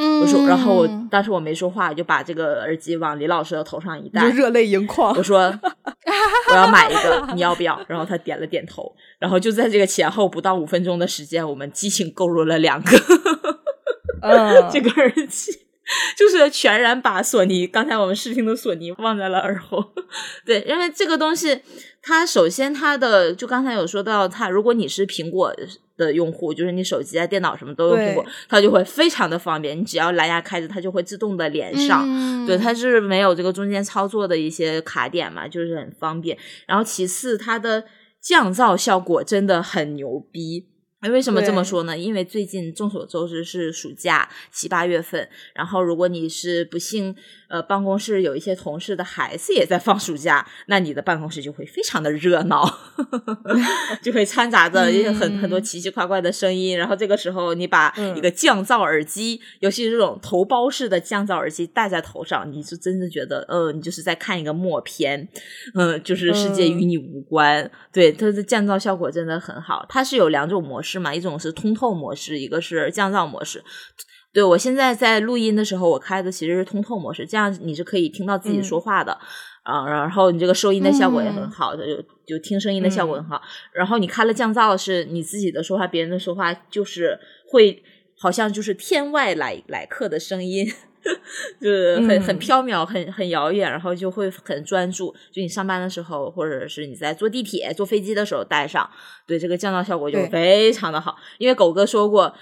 [0.00, 5.12] 嗯，我说，然后我当时我没说话，就把这个耳机往李老师的头上一戴，热泪盈眶。
[5.16, 5.38] 我说
[6.50, 7.80] 我要买一个，你要不要？
[7.88, 8.94] 然后他点了点头。
[9.18, 12.96] 然后就在这个前后不到五分钟的时间，我们激情购入了两个，
[14.72, 15.50] 这个耳机，
[16.16, 19.92] 就是全然把索尼刚才我们试听的索尼忘在了耳后。
[20.44, 21.60] 对，因为这个东西，
[22.02, 25.54] 它首先它的就刚才有说到，它如果你是苹果。
[25.98, 29.76] 的用户就是你手机啊、电脑什么都用苹果，它就会非常的方便。
[29.76, 32.06] 你只要蓝牙开着，它就会自动的连上。
[32.46, 36.38] 对，它是没有这个中间操作的一些卡点嘛，就是很方便。
[36.68, 37.82] 然后其次，它的
[38.20, 40.68] 降噪效果真的很牛逼。
[41.02, 41.96] 为什么这么说呢？
[41.96, 47.14] 因为最近众所周知是暑假七八月份，然后如果你是不幸
[47.48, 52.62] 呃办公室有一些同事的孩子也在放暑假，那你的办公室就会非常的热闹，
[54.02, 54.84] 就会掺杂着
[55.14, 56.76] 很很多奇奇怪怪的声音。
[56.76, 65.28] 然后这个时候你把一个降噪耳机，尤其是这种头包式的降噪耳机戴在头上，你就真的觉得呃你就是在看一个默片，
[65.74, 67.70] 嗯，就是世界与你无关。
[67.92, 70.98] 对，它的降噪效果真的很好，它是有两种模式。
[70.98, 71.14] 嘛？
[71.14, 73.62] 一种是通透模式，一个是降噪模式。
[74.32, 79.18] 对我现在在录音的时候，我开的其实是通透模式，这样你是可以听到自己说话的
[79.62, 79.86] 啊。
[79.88, 81.82] 然后你这个收音的效果也很好，就
[82.26, 83.40] 就听声音的效果很好。
[83.72, 87.18] 然后你开了降噪，是你自己的说话，别人的说话就是
[87.48, 87.82] 会
[88.18, 90.66] 好像就是天外来来客的声音。
[91.60, 95.14] 就是很很飘渺，很很遥远，然后就会很专注。
[95.32, 98.90] 就你上班的时候，或者是你在坐地铁、坐飞机的时候带上，
[99.26, 101.16] 对这个降噪效果就非常的好。
[101.38, 102.34] 因为狗哥说过，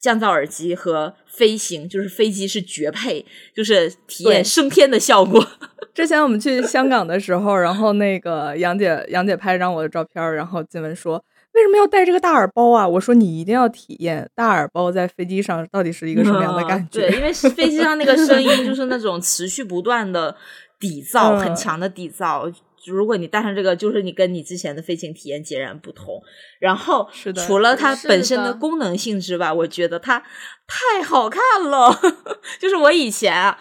[0.00, 3.24] 降噪耳机和飞行就是飞机是绝配，
[3.54, 5.46] 就是体验升天的效果。
[5.94, 11.22] 之前我们去香港的时候，然后那个杨姐杨姐拍张我的照片，然后金文说。
[11.52, 12.86] 为什么要带这个大耳包啊？
[12.86, 17.00] 我说你一定要体验大耳包在飞机上到底是一个什么样的感觉。
[17.00, 20.36] 对，因为飞机上那个声音就是那种持续不断的
[20.78, 22.54] 底噪， 很强的底噪。
[22.86, 26.22] 如果你戴上这个，就是你跟你之前的飞行体验截然不同。
[26.58, 27.08] 然后，
[27.46, 30.22] 除了它本身的功能性之外，我觉得它
[30.66, 32.00] 太好看了。
[32.58, 33.58] 就是我以前啊。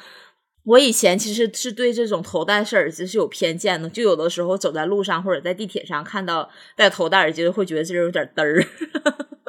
[0.65, 8.63] 我以前其实是对这种头戴式耳机是有偏见的，就有的时候走在路上或者在地铁上看到戴头戴耳机的，会觉得这人有点嘚儿。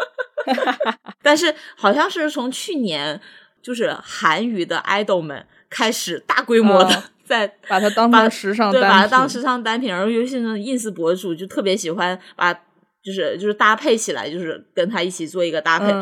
[1.21, 3.21] 但是好像是从去年，
[3.61, 15.95] 就是韩娱的 idol 们开始大规模的在把它当成时尚，对，把它当时尚单品，然后尤其是 ins 博主就特别喜欢把，就是就是搭配起来，就是跟他一起做一个搭配。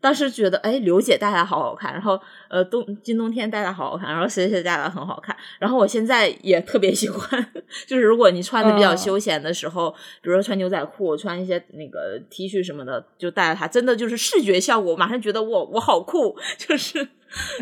[0.00, 2.20] 当时觉得，哎，刘姐戴还好好看，然后，
[2.52, 7.52] 呃，冬金冬天戴的好好看，然后谁谁戴的很好看，然后我现在也特别喜欢，
[7.86, 9.90] 就是如果你穿的比较休闲的时候，
[10.20, 17.08] 比如说穿牛仔裤，穿一些那个 T 恤什么的，就戴着它，真的就是视觉效果，马上觉得我我好酷，就是。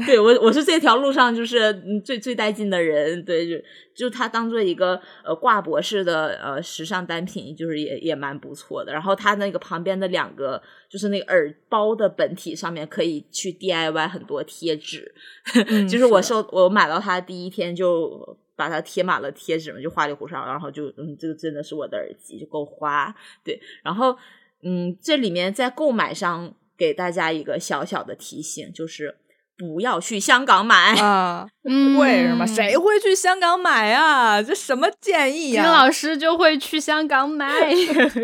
[0.05, 1.73] 对我，我是这条路上就是
[2.05, 3.25] 最最带劲的人。
[3.25, 3.65] 对，就
[3.95, 8.93] 就它当做一个呃挂脖式的呃时尚单品，就是也也蛮不错的。
[8.93, 15.15] 然后它那个旁边的两个，就是那个耳包的本体上面可以去 DIY 很多贴纸。
[15.89, 18.39] 就是我收我买到它第一天就。
[18.57, 23.11] 把它贴满了贴纸嘛，就花里胡哨，然后就嗯，这个真的是我的耳机，就够花。
[23.43, 24.15] 对，然后
[24.63, 29.17] 嗯，这里面在购买上给大家一个小小的提醒，就是
[29.57, 31.49] 不要去香港买啊。
[31.65, 32.47] 为什么？
[32.47, 34.43] 谁会去香港买啊？
[34.43, 35.63] 这什么建议呀？
[35.63, 37.71] 金老师就会去香港买，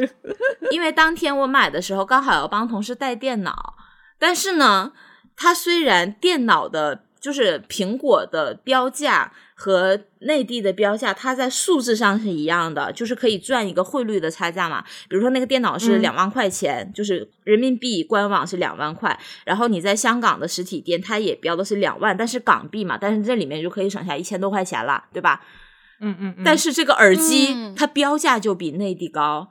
[0.71, 3.75] 因为当天我买的时候刚好要帮同事带电脑，
[4.19, 4.93] 但是呢，
[5.37, 7.03] 它虽然电脑的。
[7.19, 14.85] 就是苹果的标价和内地的标价，它在数字上是一样的，就是可以赚一个汇率的差价嘛。
[15.09, 25.41] 比如说那个电脑是两万块钱，就是人民币官网是两万块，然后你在香港的实体店，它也标的是两万，但是港币嘛，但是这里面就可以省下一千多块钱了，对吧？
[26.01, 26.37] 嗯嗯。
[26.45, 29.49] 但是这个耳机它标价就比内地高，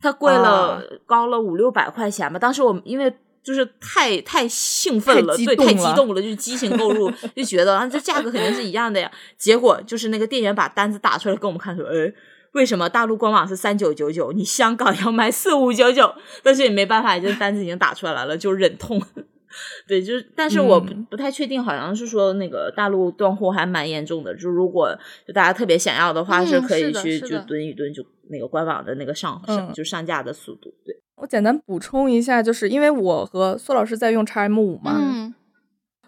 [0.00, 2.40] 它贵了高了五六百块钱吧。
[2.40, 3.14] 当时我因为。
[3.48, 9.10] 就是太太兴奋了，对，太激动了，就是激情购入， 就觉得啊，这价格肯定是一样的呀。
[9.38, 12.12] 结果就是那个店员把单子打出来给我们看，说，哎，
[12.52, 16.14] 为什么大陆官网是三九九九，你香港要卖四五九九？
[16.42, 19.00] 但是也没办法，这单子已经打出来了，就忍痛。
[19.88, 24.96] 对，就是，但是我不不太确定，好像是说那个大陆断货还蛮严重的，就如果
[25.26, 31.02] 就大家特别想要的话，是可以去就蹲一蹲，就那个官网的那个上上就上架的速度，对。
[31.20, 35.34] 我简单补充一下，就是因为我和苏老师在用 x M 五嘛，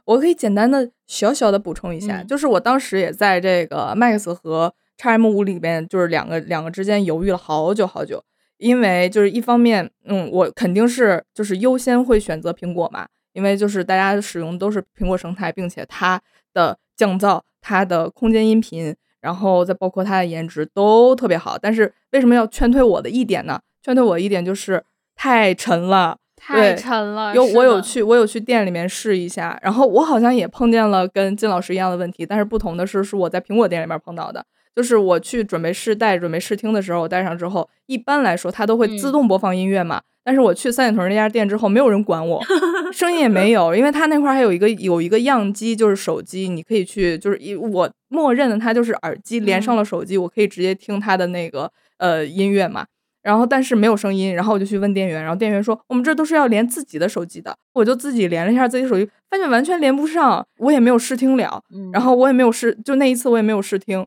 [0.05, 8.23] 我可以简单的小小的补充一下，就是我当时也在这个 Max 和 x M 五里边，就是两个两个之间犹豫了好久好久，
[8.59, 16.21] 因为就是一方面，嗯，我肯定是就是优先会选择苹果嘛，因为就是大家使用都是苹果生态，并且它
[16.53, 21.59] 的降噪、它的空间音频，然后再包括它的颜值都特别好。
[21.59, 23.61] 但是为什么要劝退我的一点呢？
[23.83, 24.85] 劝退我一点就是。
[25.23, 27.35] 太沉了，太沉了。
[27.35, 34.47] 有我有去，我有去店里面试一下，然后我好像也碰见了跟金老师一样的问题，但是不同的是，是我在苹果店里面碰到的。
[34.81, 40.01] 就是我去准备试戴、准备试听的时候，我戴上之后，一般来说它都会自动播放音乐嘛。
[40.25, 42.41] 但是我去三里屯那家店之后，没有人管我，
[42.91, 52.87] 声音也没有，因为它那块还有一个有一个样机，就是手机，你可以去，就是一我默认的它就是耳机连上了手机，我可以直接听它的那个呃音乐嘛。
[53.23, 61.63] 然后，但是没有声音，然后我就去问店员，然后店员说我们这都是要连自己的手机的，我就自己连了一下自己手机，发现完全连不上，我也没有试听了，
[61.93, 64.07] 然后我也没有试，就那一次我也没有试听，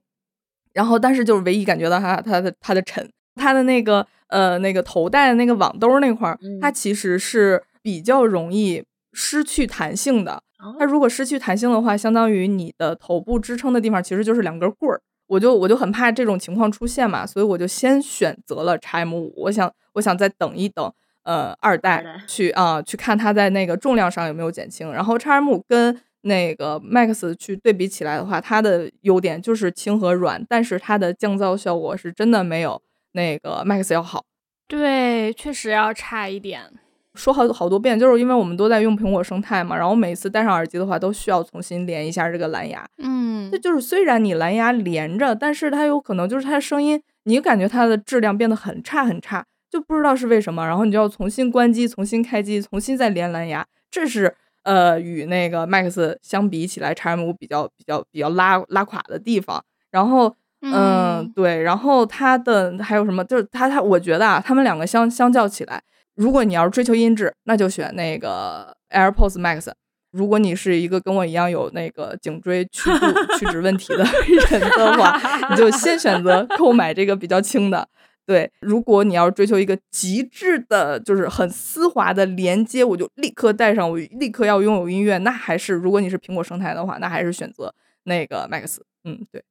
[0.74, 10.41] 然后但是就是唯一感觉到它它的它的沉，它的那个呃那个头戴的那个网兜那块儿，它其实是比较容易失去弹性的，
[10.80, 15.01] 它如果失去弹性的话，相当于你的头部支撑的地方其实就是两根棍儿。
[15.28, 19.34] 我就我就很怕这种情况出现嘛，所以我就先选择了 x M 五。
[19.38, 20.93] 我想我想再等一等，
[21.24, 24.91] 呃，二代去啊去看它在那个重量上有没有减轻。
[24.91, 32.82] 然后 x M 五跟那个 Max 去对比起来的话，它的优点就是轻和软，但是它的降噪效果是真的没有
[33.13, 34.24] 那个 Max 要好。
[34.67, 36.71] 对，确实要差一点。
[37.15, 42.84] 说好好多遍，就是因为我们都在用苹果生态嘛，然后每次戴上耳机的话，都需要重新连一下这个蓝牙。
[42.97, 50.65] 嗯，这就是虽然你蓝牙连着，但是它有可能就是它的声音，你感觉它的质量变得很差很差，就不知道是为什么。
[50.65, 59.64] 然后你就要重新关机、重新开机、重新再连蓝牙，这是呃与那个 Max 相比起来，x M 五比较比较比较拉拉垮的地方。
[59.91, 63.24] 然后嗯，对，然后它的还有什么？
[63.26, 65.82] 就是它它，我觉得啊，他们两个相相较起来。
[66.16, 69.72] 如果你要是追求音质，那就选那个 AirPods Max。
[70.11, 73.07] 如果你是一个跟我一样有那个颈椎曲度
[73.38, 74.05] 曲直问题的
[74.51, 77.88] 人的话，你就先选择购买这个比较轻的。
[78.26, 88.78] 对，如果你要追求一个极致的，就是很丝滑的连接，我就立刻带上，我立刻要拥有音乐，那还是如果你是苹果生态的话，那还是选择那个 Max。
[89.03, 89.43] 嗯，对。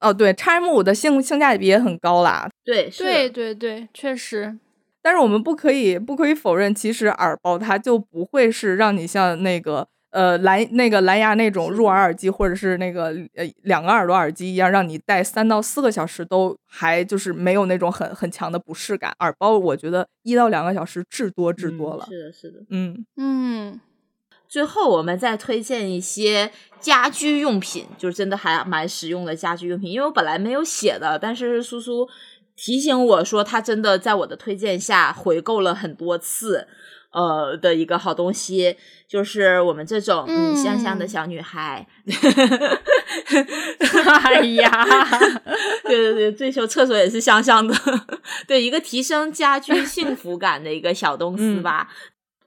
[0.00, 2.48] 哦，对，x M 五的性性价比也很高啦。
[2.62, 4.58] 对，对，对，对，确实。
[5.00, 19.12] 但是我们不可以不可以否认，其实耳包它就不会是让你像那个呃蓝那个蓝牙那种入耳耳机，或者是那个呃两个耳朵耳机一样，让你戴三到四个小时都还就是没有那种很很强的不适感。
[19.18, 22.06] 耳包我觉得一到两个小时至多至多了。
[22.08, 23.80] 是的，是的，嗯嗯。
[24.48, 32.08] 最后我们再推荐一些家居用品，就是真的还蛮实用的家居用品，因为我本来没有写的，但是苏苏。
[32.56, 36.68] 提醒我说，他真的在我的推荐下回购了很多次，
[37.14, 38.76] 呃的一个好东西，
[39.08, 41.86] 就是我们这种嗯香香的小女孩。
[44.24, 44.70] 哎呀，
[45.84, 47.74] 对对对，追求厕所也是香香的，
[48.46, 51.88] 对一个提升家居幸福感的一个小东西吧。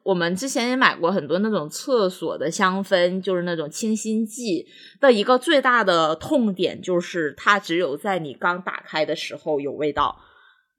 [0.04, 4.66] 我们之前也买过很多那种厕所的香氛，就是那种清新剂
[5.02, 10.18] 的一个最大的痛点，就是它只有在你刚打开的时候有味道，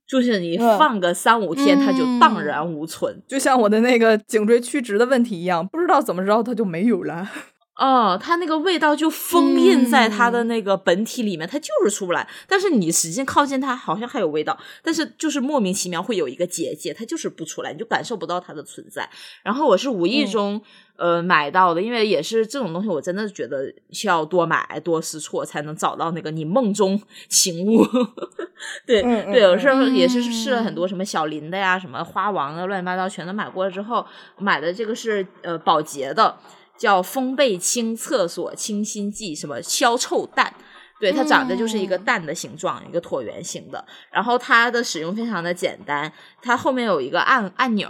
[0.09, 7.31] 就是你放个三五天，它就荡然无存，就像我的那个颈椎曲直的问题一样，不知道怎么着它就没有了。
[7.79, 12.29] 哦，它那个味道就封印在它的那个本体里面，它就是出不来。
[12.49, 19.09] 但是你使劲靠近它，好像还有味道，但是就是莫名其妙会有一个结界，它就是不出来，你就感受不到它的存在。
[19.45, 20.61] 然后我是无意中
[20.97, 27.87] 呃买到的，因为也是这种东西，我真的觉得需要多买多试错才能找到那个你梦中情物。
[28.85, 34.05] 对对，有时候也是试了很多什么小林的呀，什么花王的，乱七八糟全都买过了之后，
[34.37, 36.37] 买的这个是呃宝洁的。
[36.79, 40.55] 叫风贝清厕所清新剂，什么消臭蛋？
[41.01, 43.85] 对，它长得就是一个蛋的形状，一个椭圆形的。
[44.11, 46.13] 然后它的使用非常的简单，
[46.43, 47.89] 它后面有一个按按钮，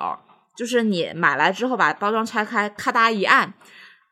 [0.57, 3.55] 就是你买来之后把包装拆开，咔嗒一按，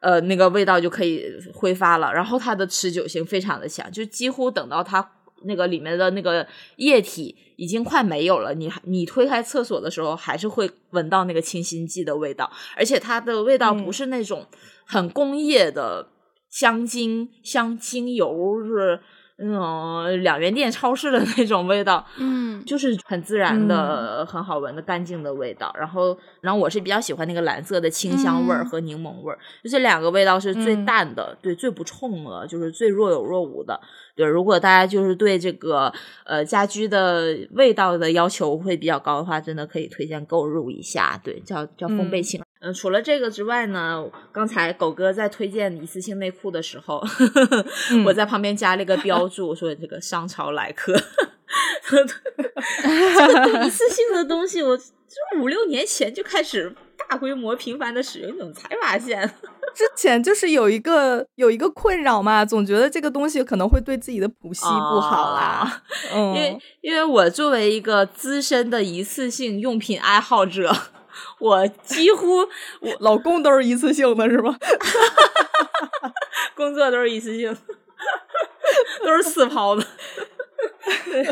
[0.00, 2.10] 呃，那个味道就可以挥发了。
[2.12, 5.06] 然后它的持久性非常的强，就几乎等到它
[5.44, 14.46] 那个里面的那个液体已经快没有了，你你推开厕所的时候，还是会闻到那个清新剂的味道，而且它的味道不是那种。
[14.88, 16.10] 很工业的
[16.48, 19.00] 香精、香精油是
[19.38, 25.74] 那种两元店、超市的那种味道，嗯，就是很自然的、很好闻的、干净的味道。
[25.78, 33.78] 然后，然后我是比较喜欢那个蓝色的清香味儿和柠檬味儿，就这两个味道是最淡的，对，最不冲的，就是最若有若无的。
[34.14, 35.92] 对，如果大家就是对这个
[36.24, 41.20] 呃家居的味道的要求会比较高的话，真的可以推荐购入一下。
[41.22, 42.40] 对，叫叫风贝清。
[42.66, 47.00] 嗯，除了这个之外呢，刚才狗哥在推荐一次性内裤的时候，
[48.04, 50.92] 我在旁边加了一个标注，说这个商朝来客。
[53.64, 54.84] 一次性的东西，我就
[55.40, 56.74] 五六年前就开始
[57.08, 59.30] 大规模频繁的使用，怎么才发现？
[59.72, 65.82] 之前就是有一个有一个困扰嘛，总觉得这个东西可能会对自己的补硒不好啦。
[66.12, 70.74] 因为因为我作为一个资深的一次性用品爱好者。
[71.38, 72.38] 我几乎，
[72.80, 74.56] 我老公都是一次性的，是吗？
[76.54, 77.54] 工作都是一次性，
[79.04, 79.84] 都是次抛的。
[81.04, 81.22] 对，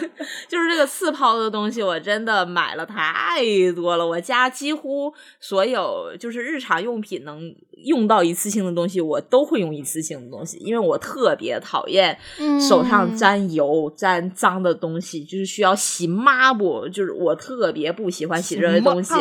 [0.48, 3.40] 就是这个次抛的东西，我真的买了太
[3.74, 4.06] 多了。
[4.06, 7.54] 我家几乎所有就是日常用品能
[7.84, 12.18] 用到一次性的东西，我都会用一次性的东西，因为我特别讨厌
[12.68, 19.14] 手上沾油、沾脏的东西，就是需要洗抹布，就是我特别不喜欢洗这些东西。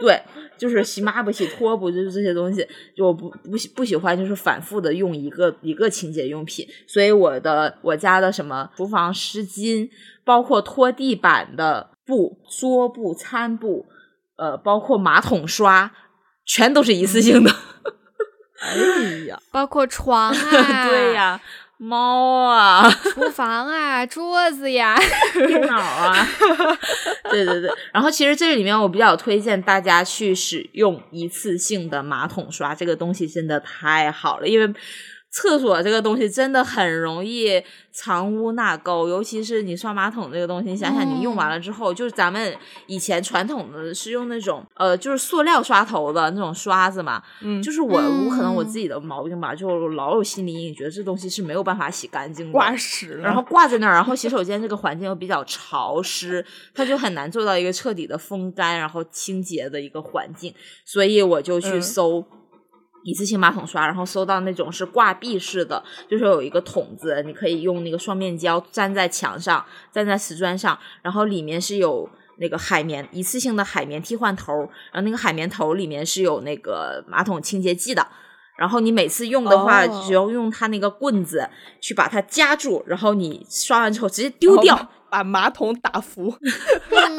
[0.02, 0.20] 对，
[0.56, 6.66] 就是洗抹布、洗拖布，就是这些东西，就我不不喜不喜欢，就是反复的用一个一个清洁用品。
[6.86, 9.88] 所以我的我家的什么厨房湿巾，
[10.24, 13.86] 包括拖地板的布、桌布、餐布，
[14.36, 15.92] 呃，包括马桶刷，
[16.46, 17.50] 全都是一次性的。
[18.60, 20.34] 哎呀，包括床啊，
[20.88, 21.40] 对呀。
[21.82, 24.94] 猫啊，厨房啊，桌子呀，
[25.46, 26.14] 电脑啊，
[27.32, 27.70] 对对对。
[27.90, 34.74] 然后其实这里面我比较推荐大家去使用一次性的马桶刷，这个东西真的太好了，因为。
[35.30, 37.62] 厕所这个东西真的很容易
[37.92, 42.52] 藏污纳垢，尤其是你刷马桶这个东西，想想你用完了之后，就是咱们
[42.86, 60.52] 以前传统的是用那种呃，就是塑料刷头的那种刷子嘛，嗯，就是我我可能我自己的毛病吧，就老有心理阴影，觉得这东西是没有办法洗干净的，挂屎，然后挂在那儿，然后洗手间这个环境又比较潮湿，它就很难做到一个彻底的风干然后清洁的一个环境，
[60.84, 62.24] 所以我就去搜。
[63.02, 72.08] 一次性马桶刷，然后搜到那种是挂壁式的，就是有一个桶子，你可以用那个双面胶粘在墙上，粘在瓷砖上，然后里面是有
[72.38, 74.52] 那个海绵一次性的海绵替换头，
[74.92, 78.06] 然后那个海绵头里面是有那个马桶清洁剂的，
[78.58, 81.48] 然后你每次用的话，只要用它那个棍子
[81.80, 84.90] 去把它夹住，然后你刷完之后直接丢掉。
[85.10, 86.34] 把马桶打服，
[86.90, 87.16] 用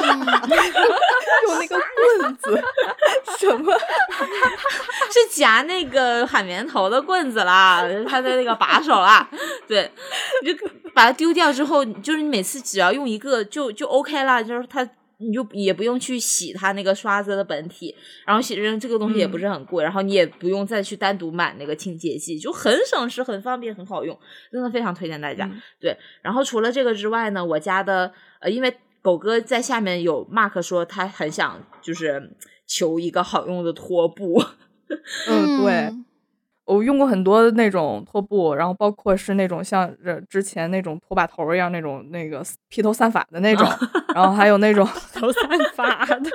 [1.60, 2.64] 那个棍子，
[3.40, 3.74] 什么？
[5.12, 9.28] 是夹那个海绵头的棍子啦，它的那个把手啦。
[9.68, 9.92] 对，
[10.44, 14.88] 你就把它丢掉之后，就是你每次只要用一个就就 OK 啦，就是它。
[15.22, 17.96] 你就也不用去洗它那个刷子的本体，
[18.26, 24.18] 然后洗扔这个东西也不是很贵，然后你也不用再去单独买那个清洁剂，就很省事、很方便、很好用，
[24.52, 25.50] 真的非常推荐大家。
[25.80, 32.36] 对，然后除了这个之外呢，我家的呃，因为狗哥在下面有 mark 说他很想就是
[32.68, 34.42] 求一个好用的拖布，
[35.28, 35.94] 嗯，对。
[36.74, 39.94] 我用过很多那种拖布，然后包括是那种像
[40.30, 43.68] 之前那种拖把头一样那种那个披头散发的那种，
[44.16, 45.44] 然后还有那种 披头散
[45.76, 46.30] 发的，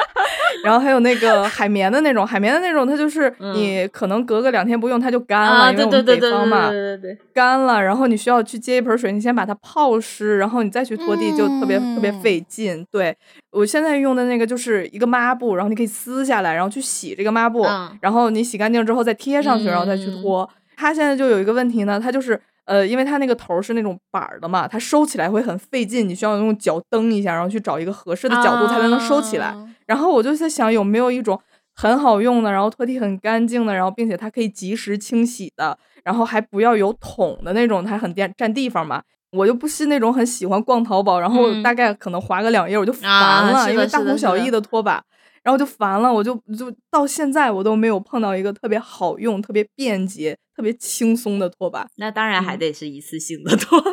[0.64, 12.84] 然后还有那个海绵的那种，海绵的那种，它就是你可能隔个两天不用，它就干了，因为我们北方嘛，对对对，干了，然后你需要去接一盆水，你先把它泡湿，然后你再去拖地，就特别特别费劲。
[12.90, 13.16] 对
[13.52, 17.62] 我现在用的那个就是一个抹布，然后你可以撕下来，然后去洗这个抹布，
[18.00, 20.48] 然后你洗干净之后再贴上去，然后再去拖。
[20.76, 22.40] 它现在就有一个问题呢，它就是。
[22.66, 29.54] 呃，因为它那个头是那种板儿的嘛，它收起来会很费劲，你需要用脚蹬一下，然后去找一个合适的角度才能收起来。
[29.86, 31.40] 然后我就在想，有没有一种
[31.74, 39.02] 很好用的，然后拖地很干净的，然后并且它可以及时清洗的，然后还不要有桶的那种，它很占占地方嘛。
[39.32, 43.10] 我就不是那种很喜欢逛淘宝，然后大概可能划个两页我就烦
[43.52, 45.02] 了，因为大同小异的拖把。
[45.42, 51.86] 然后就烦了，我就就到现在我都没有碰到一个特别好用、特别便捷、特别轻松的拖把。
[51.96, 53.92] 那当然还得是一次性的拖把。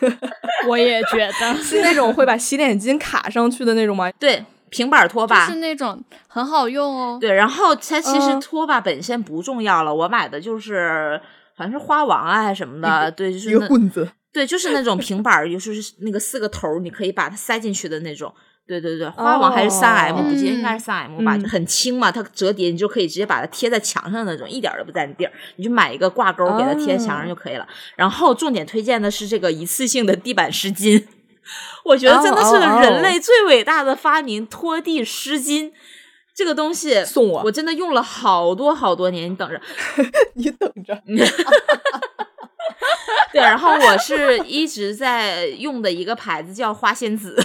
[0.68, 4.10] 我也觉得是那种会把洗脸巾卡上去的那种吗？
[4.12, 7.18] 对，平板拖把是那种很好用哦。
[7.20, 11.20] 对，然后它其实拖把本身不重要了，我买的就是
[11.56, 14.08] 好像是花王啊还是什么的，对，就是一个棍子。
[14.30, 18.32] 对，就是那种平板儿，就是那个四个头，你可以把它塞进去的那种。
[18.68, 25.32] 对对对，花王还是三 M，不记得应该是三 M 吧，就很轻嘛，它折叠，你就可以直接把它贴在墙上那种，一点都不占地儿。
[25.56, 27.66] 你就买一个挂钩给它贴在墙上就可以了。
[27.96, 31.02] 然后重点推荐的是这个一次性的地板湿巾，
[31.86, 35.72] 我觉得真的是人类最伟大的发明——拖地湿巾。
[36.34, 39.30] 这个东西送我，我真的用了好多好多年。
[39.32, 39.60] 你等着，
[40.36, 41.02] 你等着。
[43.32, 47.42] 对，然后我是一直在用的一个牌子叫花仙子。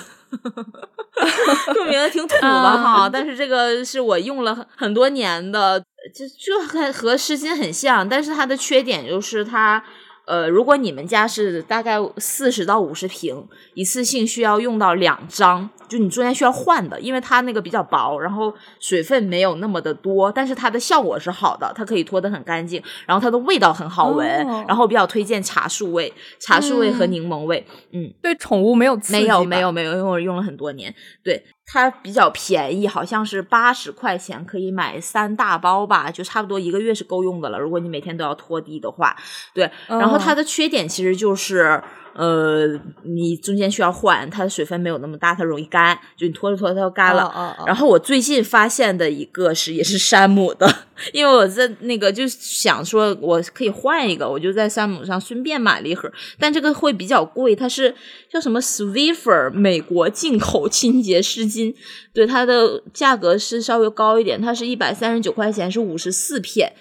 [1.73, 5.79] 这名字挺土的哈，但是这个是我用了很多年的，
[6.13, 9.83] 就就和和湿巾很像，但是它的缺点就是它。
[10.25, 24.27] 呃，如果你们家是大概四十到五十平，一次性需要用到两张，就你中间需要换的，因为它那个比较薄，然后水分没有那么的多，但是它的效果是好的，它可以拖得很干净，然后它的味道很好闻，
[24.67, 27.63] 然后比较推荐茶树味、茶树味和柠檬味。
[27.91, 30.91] 嗯，对宠物没有没有没有没有，因为我用了很多年，
[31.23, 31.45] 对。
[31.65, 37.57] 它比较便宜，好像是八十块钱可以买三大包吧，就差不多一个月是够用的了。
[37.57, 39.15] 如果你每天都要拖地的话，
[39.53, 39.71] 对。
[39.87, 41.81] 然后它的缺点其实就是。
[42.15, 42.67] 呃，
[43.03, 47.55] 你中间需要换，它的水分没有那么大，它容易干，就你拖着拖着它就干了。
[47.65, 50.67] 然后我最近发现的一个是，也是山姆的，
[51.11, 57.93] 因为我在那个就想说我可以换一个，我就在山姆上顺便买了一盒，但这个会比较贵，它是
[58.31, 61.73] 叫什么 Swiffer 美国进口清洁湿巾，
[62.13, 66.73] 对它的价格是稍微高一点，它是一百三十九块钱，是五十四片。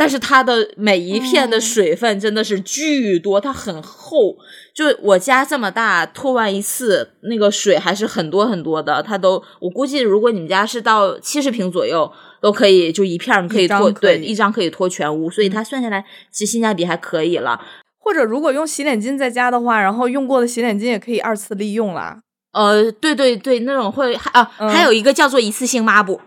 [0.00, 4.34] 但是它的每一片的水分真的是巨多，它很厚。
[4.74, 9.02] 就我家这么大，拖完一次那个水还是很多很多的。
[9.02, 12.10] 它都，我估计如果你们家是到七十平左右，
[12.40, 15.28] 都可以就一片可以拖，对，一张可以拖全屋。
[15.28, 17.60] 所以它算下来其实性价比还可以了。
[17.98, 22.22] 或者如果用洗脸巾在家的话，然后用过的洗脸巾也可以二次利用啦。
[22.54, 26.18] 呃，对对对，那种会啊，还有一个叫做一次性抹布。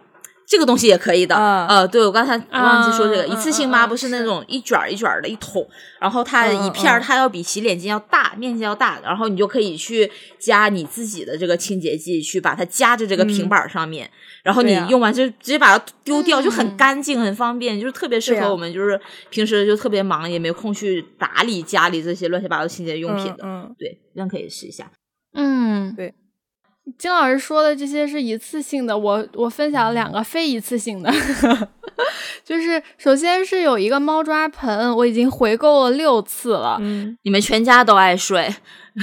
[0.45, 4.43] 这个东西也可以的，呃，对我刚才忘记说这个，一次性抹布是那种。
[4.47, 5.67] 一卷一卷的一桶，
[5.99, 14.07] 然后它一片它要比洗脸巾要大，面积要大，然后你就可以去加你自己的这个清洁剂，去把它夹在这个平板上面，
[14.43, 18.99] 然后你用完就直接把它丢掉，就很干净，很方便，就是特别适合我们，就是
[19.29, 24.91] 平时就特别忙也没空去打理家里这些乱七八糟清洁用品的，对，这样可以试一下，
[25.33, 26.13] 嗯，对。
[26.97, 31.10] 金老师说的这些是一次性的，我我分享了两个非一次性的，
[32.43, 36.77] 就是首先是有一个猫抓盆，我已经回购了六次了。
[36.81, 38.53] 嗯，你们全家都爱睡，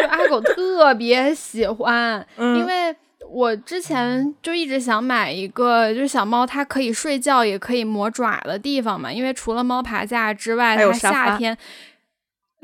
[0.00, 2.94] 就阿狗特别喜欢，因为
[3.30, 11.56] 我之前就一直想买一个，就是小猫它可以睡觉也可以磨爪的地方嘛，因为除了猫爬架之外，它夏天。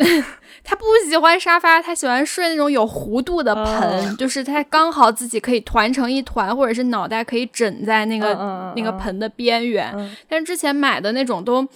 [0.65, 9.93] 他不喜欢沙发，他喜欢睡那种有弧度的盆，就是他刚好自己可以团成一团，或者是脑袋可以枕在那个那个盆的边缘。
[10.29, 11.67] 但是之前买的那种都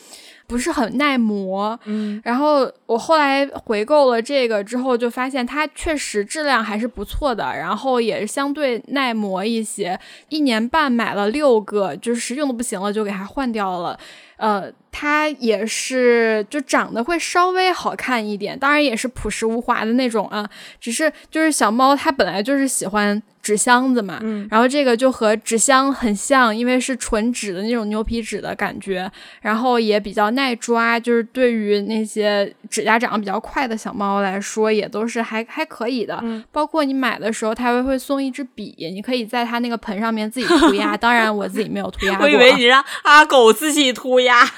[0.47, 9.99] 不是很耐磨，嗯，然后我后来回购了这个之后，就发现它确实质量还是不错的，然后也是相对耐磨一些。
[10.29, 13.99] 一年半买了六个，就是实用的不行了，就给它换掉了。
[14.37, 20.49] 呃，它也是就长得会稍微好看一点，当然也是朴实无华的那种啊。
[20.81, 29.09] 只是就是小猫它本来就是喜欢纸箱子嘛，嗯，然后这个就和纸箱很像，因为是纯纸的那种牛皮纸的感觉，
[29.41, 36.19] 然后也比较耐抓，就是对于那些指甲长得比较快的小猫来说，也都是还还可以的。
[36.23, 40.97] 嗯包括你买的时候，它还会送一支笔，你可以在它那个盆上面自己涂鸦。
[40.99, 42.25] 当然，我自己没有涂鸦过。
[42.25, 44.43] 我以为你让阿狗自己涂鸦。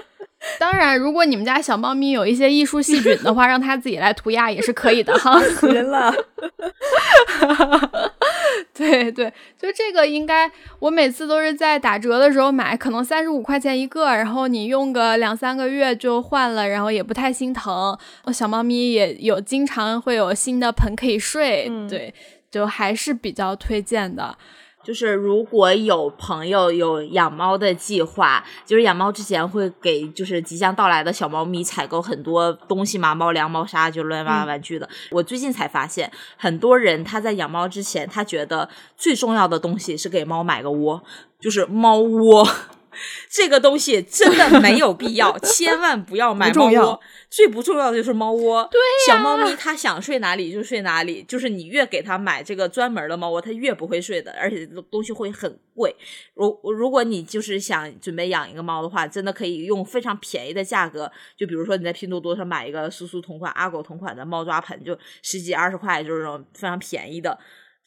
[0.58, 5.40] 当然，如果你们家小猫咪有一些艺术细菌的话， 让它自己来涂鸦也是可以的哈。
[5.40, 6.12] 死人了。
[8.72, 17.96] 对对，就这个应该，我每次都是在打折的时候买，可能三十五块钱一个，然后你用个两三个月就换了，然后也不太心疼。
[18.32, 22.14] 小猫咪也有经常会有新的盆可以睡，嗯对，
[22.50, 24.36] 就还是比较推荐的。
[24.82, 34.88] 就是如果有朋友有养猫的计划，就是养猫之前会给就是即将到来的小猫咪采购很多东西嘛，猫粮、猫砂就乱七八糟玩具的。
[35.10, 41.02] 我最近才发现，很多人他在养猫之前，他觉得最重要的东西是给猫买个窝，
[41.38, 42.46] 就是猫窝。
[43.28, 47.00] 这个东西真的没有必要， 千万不要买猫窝。
[47.28, 48.68] 最不重要的就是猫窝。
[48.70, 55.94] 对小猫咪它想睡哪里就睡哪里，就是你越给它买这个专门的猫窝，它越不会睡的，而且东西会很贵。
[56.34, 67.38] 如如果你就是想准备养一个猫的话，真的可以用非常便宜的价格，就比如说你在拼多多上买一个苏苏同款、阿狗同款的猫抓盆，就十几二十块，就是非常便宜的。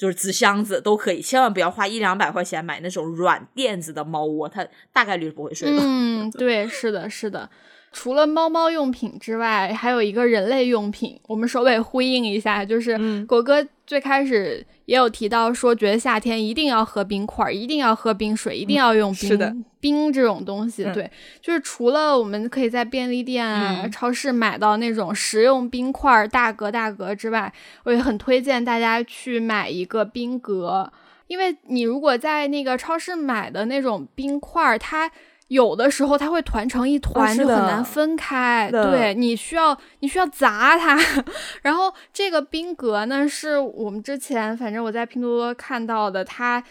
[0.03, 5.77] 就是纸箱子都可以，千万不要花一两百块钱买那种软垫子的猫窝，它大概率是不会睡的。
[5.81, 7.49] 嗯， 对，是的，是的。
[7.93, 20.85] 除了猫猫用品之外，还有一个人类用品，我们首尾呼应一下，就是嗯狗哥最开始也有提到说，觉得夏天一定要喝冰块，一定要喝冰水，一定要用冰、冰这种东西。
[20.85, 21.11] 嗯对，
[21.41, 27.53] 就是除了我们可以在便利店啊、嗯超市买到那种食用冰块大格大格之外，
[27.83, 30.91] 我也很推荐大家去买一个冰格。
[31.27, 35.09] 因为你如果在那个超市买的那种冰块儿，它
[35.49, 38.69] 有的时候它会团成一团，就很难分开。
[38.71, 40.97] 对，你需要你需要砸它。
[41.61, 46.63] 然后这个冰格呢，是我们之前反正我在拼多多看到的，它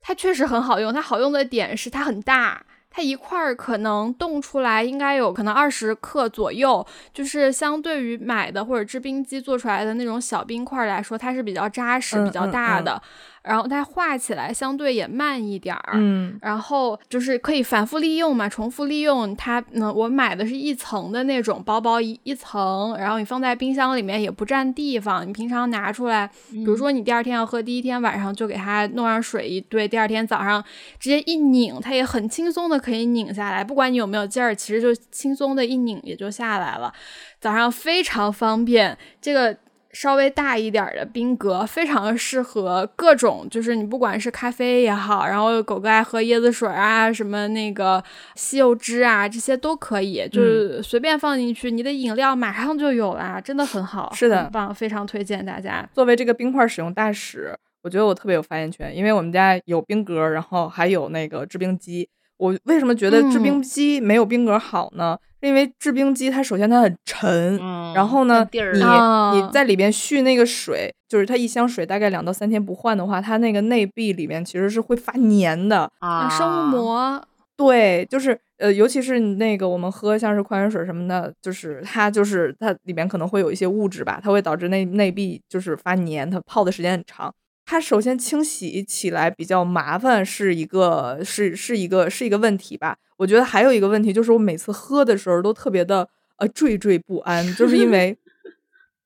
[0.00, 0.92] 它确实很好用。
[0.92, 2.64] 它好用的点是它很大。
[2.94, 13.00] 它一块儿可能冻出来应该有可能二十克左右，就是相对于买的或者制冰机做出来的那种小冰块儿来说，它是比较扎实、嗯比较大的。
[13.42, 19.34] 然后它化起来相对也慢一点儿，嗯然后就是可以反复利用嘛，重复利用。
[19.36, 25.26] 它，嗯，我买的是一层的那种，薄薄一一层，然后你放在冰箱里面也不占地方。
[25.26, 30.62] 你平常拿出来，比如说你第二天要喝，第一天晚上就给它弄上水一兑，第二天早上
[31.00, 33.64] 直接一拧，它也很轻松的可以拧下来。
[33.64, 36.92] 不管你有没有劲儿，其实就轻松的一拧也就下来了。
[37.40, 39.56] 早上非常方便，这个。
[39.92, 48.02] 稍微大一点儿的冰格，非常适合各种，就是你不管是咖啡也好，然后狗哥爱喝椰子水啊，什么那个
[48.34, 55.88] 西柚汁啊，这些都可以，就是随便放进去，你的饮料马上就有啦，真的很好，是的很棒，非常推荐大家。
[55.92, 62.08] 作为这个冰块使用大使，我觉得我特别有发言权，因为我们家有冰格，然后还有那个制冰机。
[62.42, 65.16] 我为什么觉得制嗯冰机没有冰格好呢？
[65.40, 75.88] 因为制冰机它首先它很沉，嗯然后呢，地儿你啊你在里边蓄那个水，就是它一箱水大概两到三天不换的话，它那个内壁里面其实是会发黏的。
[76.00, 77.22] 啊，生物膜，
[77.56, 87.32] 对，就是呃，尤其是那个我们喝像是矿泉水什么的，就是它就是它里面可能会有一些物质吧，它会导致内内壁就是发黏，它泡的时间很长。
[87.64, 92.96] 它首先清洗起来比较麻烦，是一个是是一个是一个问题吧。
[93.16, 98.16] 我觉得还有一个问题就是我每次喝的时候都特别的呃惴惴不安，就是因 为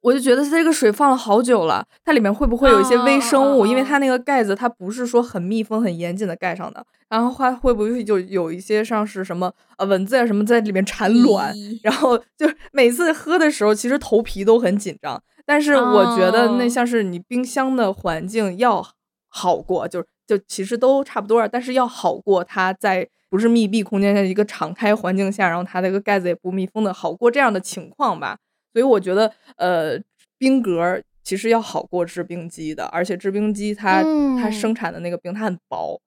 [0.01, 3.63] 我就觉得它这个水放了好久了，它里面会不会有一些微生物？
[3.63, 11.55] 哦因为它那个盖子它不是说很密封、很严谨的盖上的，然后它会不会就有一些像是什么呃蚊子啊什么在里面产卵？
[11.83, 15.23] 然后就每次喝的时候，其实头皮都很紧张。
[15.47, 18.85] 但是我觉得那哦像是你冰箱的环境要
[19.29, 28.37] 好过，就就其实都差不多，但是要好过它在不是密闭空间下一个敞开环境下，然后它那个盖子也不密封的好过这样的情况吧。
[28.73, 29.99] 所以我觉得呃
[30.37, 36.01] 冰格其实要好过制冰机的，而且制冰机它、它嗯生产的那个冰它很薄。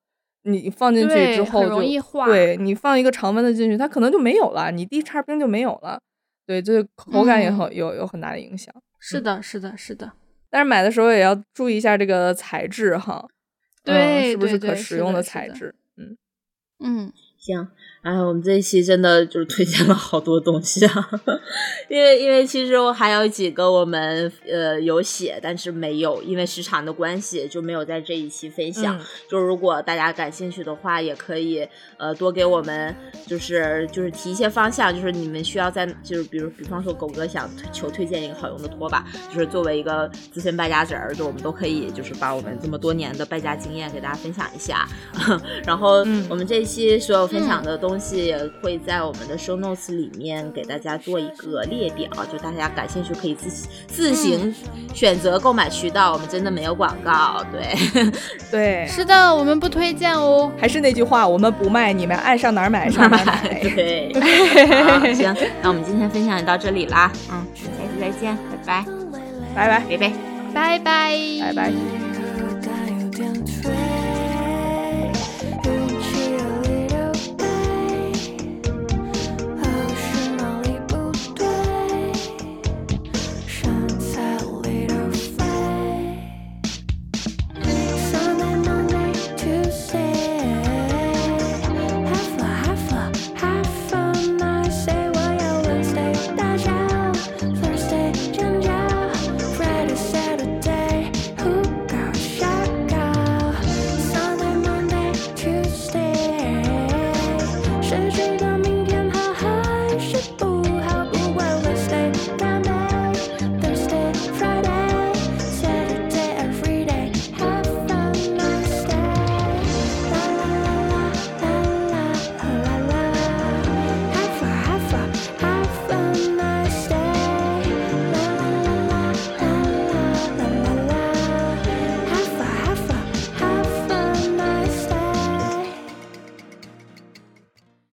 [0.43, 5.99] 你放进去之后就容易化对你放一个常温的进去，它可能就没有了，你第一叉冰就没有了，
[6.47, 8.73] 对，这口感也嗯很、有有很大的影响。
[8.99, 10.11] 是的，是的，是的，
[10.49, 13.25] 但是买的时候也要注意一下这个材质哈，
[13.85, 15.73] 嗯对是不是可食用的材质？
[15.97, 16.17] 嗯，
[16.79, 17.69] 嗯，行。
[18.01, 21.09] 哎，我们这一期真的就是推荐了好多东西啊，
[21.89, 28.97] 因为因为其实我还有几个我们呃有写，但是没有因为时长的关系就没有在这一期分享。
[29.29, 31.67] 就如果大家感兴趣的话，也可以
[31.97, 32.95] 呃多给我们
[33.27, 44.87] 就是就是提一些方向，就是你们需要在就是比如比方说狗哥想求推荐一个好用的拖把，就是作为一个资深败家子儿，就我们都可以就是把我们这么多年的败家经验给大家分享一下。
[45.67, 45.97] 然后
[46.29, 47.88] 我们这一期所有分享的都。
[47.89, 53.49] 东西也会在我们的 show notes 里面给大家做一个列表，就大家感兴趣可以自
[53.87, 54.53] 自行
[54.93, 56.13] 选择购买渠道。
[56.13, 58.11] 我们真的没有广告，对。
[58.51, 60.51] 对，是的，我们不推荐哦。
[60.55, 63.59] 还是那句话，我们不卖，你们爱上哪儿买上哪儿买。
[63.73, 64.13] 对，
[65.15, 68.85] 行，那我们今天分享就到这里啦，嗯，下次再见，拜拜，
[69.55, 70.13] 拜拜，拜拜，
[70.53, 71.53] 拜拜，拜
[73.63, 73.98] 拜。